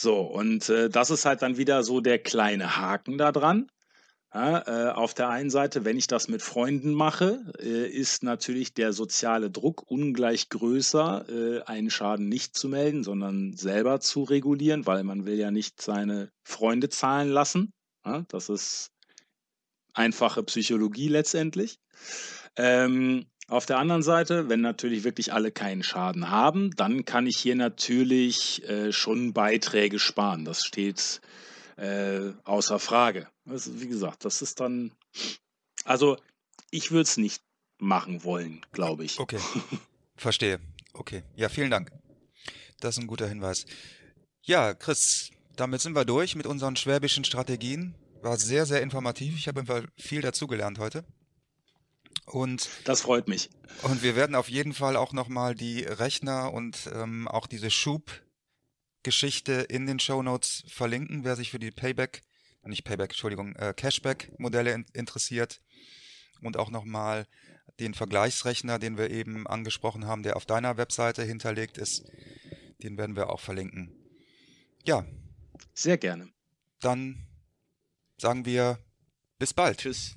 [0.00, 3.68] So, und äh, das ist halt dann wieder so der kleine Haken da dran.
[4.32, 8.74] Ja, äh, auf der einen Seite, wenn ich das mit Freunden mache, äh, ist natürlich
[8.74, 14.86] der soziale Druck ungleich größer, äh, einen Schaden nicht zu melden, sondern selber zu regulieren,
[14.86, 17.72] weil man will ja nicht seine Freunde zahlen lassen.
[18.04, 18.92] Ja, das ist
[19.94, 21.80] einfache Psychologie letztendlich.
[22.54, 27.38] Ähm, auf der anderen Seite, wenn natürlich wirklich alle keinen Schaden haben, dann kann ich
[27.38, 30.44] hier natürlich äh, schon Beiträge sparen.
[30.44, 31.22] Das steht
[31.76, 33.26] äh, außer Frage.
[33.46, 34.92] Also, wie gesagt, das ist dann.
[35.84, 36.18] Also,
[36.70, 37.42] ich würde es nicht
[37.78, 39.18] machen wollen, glaube ich.
[39.18, 39.40] Okay.
[40.16, 40.60] Verstehe.
[40.92, 41.22] Okay.
[41.34, 41.90] Ja, vielen Dank.
[42.80, 43.64] Das ist ein guter Hinweis.
[44.42, 47.94] Ja, Chris, damit sind wir durch mit unseren schwäbischen Strategien.
[48.20, 49.36] War sehr, sehr informativ.
[49.36, 51.04] Ich habe viel dazugelernt heute.
[52.30, 53.50] Und das freut mich.
[53.82, 59.52] Und wir werden auf jeden Fall auch nochmal die Rechner und ähm, auch diese Schubgeschichte
[59.52, 62.22] in den Show Notes verlinken, wer sich für die Payback,
[62.64, 65.62] nicht Payback, Entschuldigung, äh, Cashback-Modelle in interessiert.
[66.40, 67.26] Und auch nochmal
[67.80, 72.04] den Vergleichsrechner, den wir eben angesprochen haben, der auf deiner Webseite hinterlegt ist,
[72.82, 73.92] den werden wir auch verlinken.
[74.84, 75.04] Ja.
[75.74, 76.28] Sehr gerne.
[76.80, 77.26] Dann
[78.18, 78.78] sagen wir
[79.38, 79.78] bis bald.
[79.78, 80.16] Tschüss.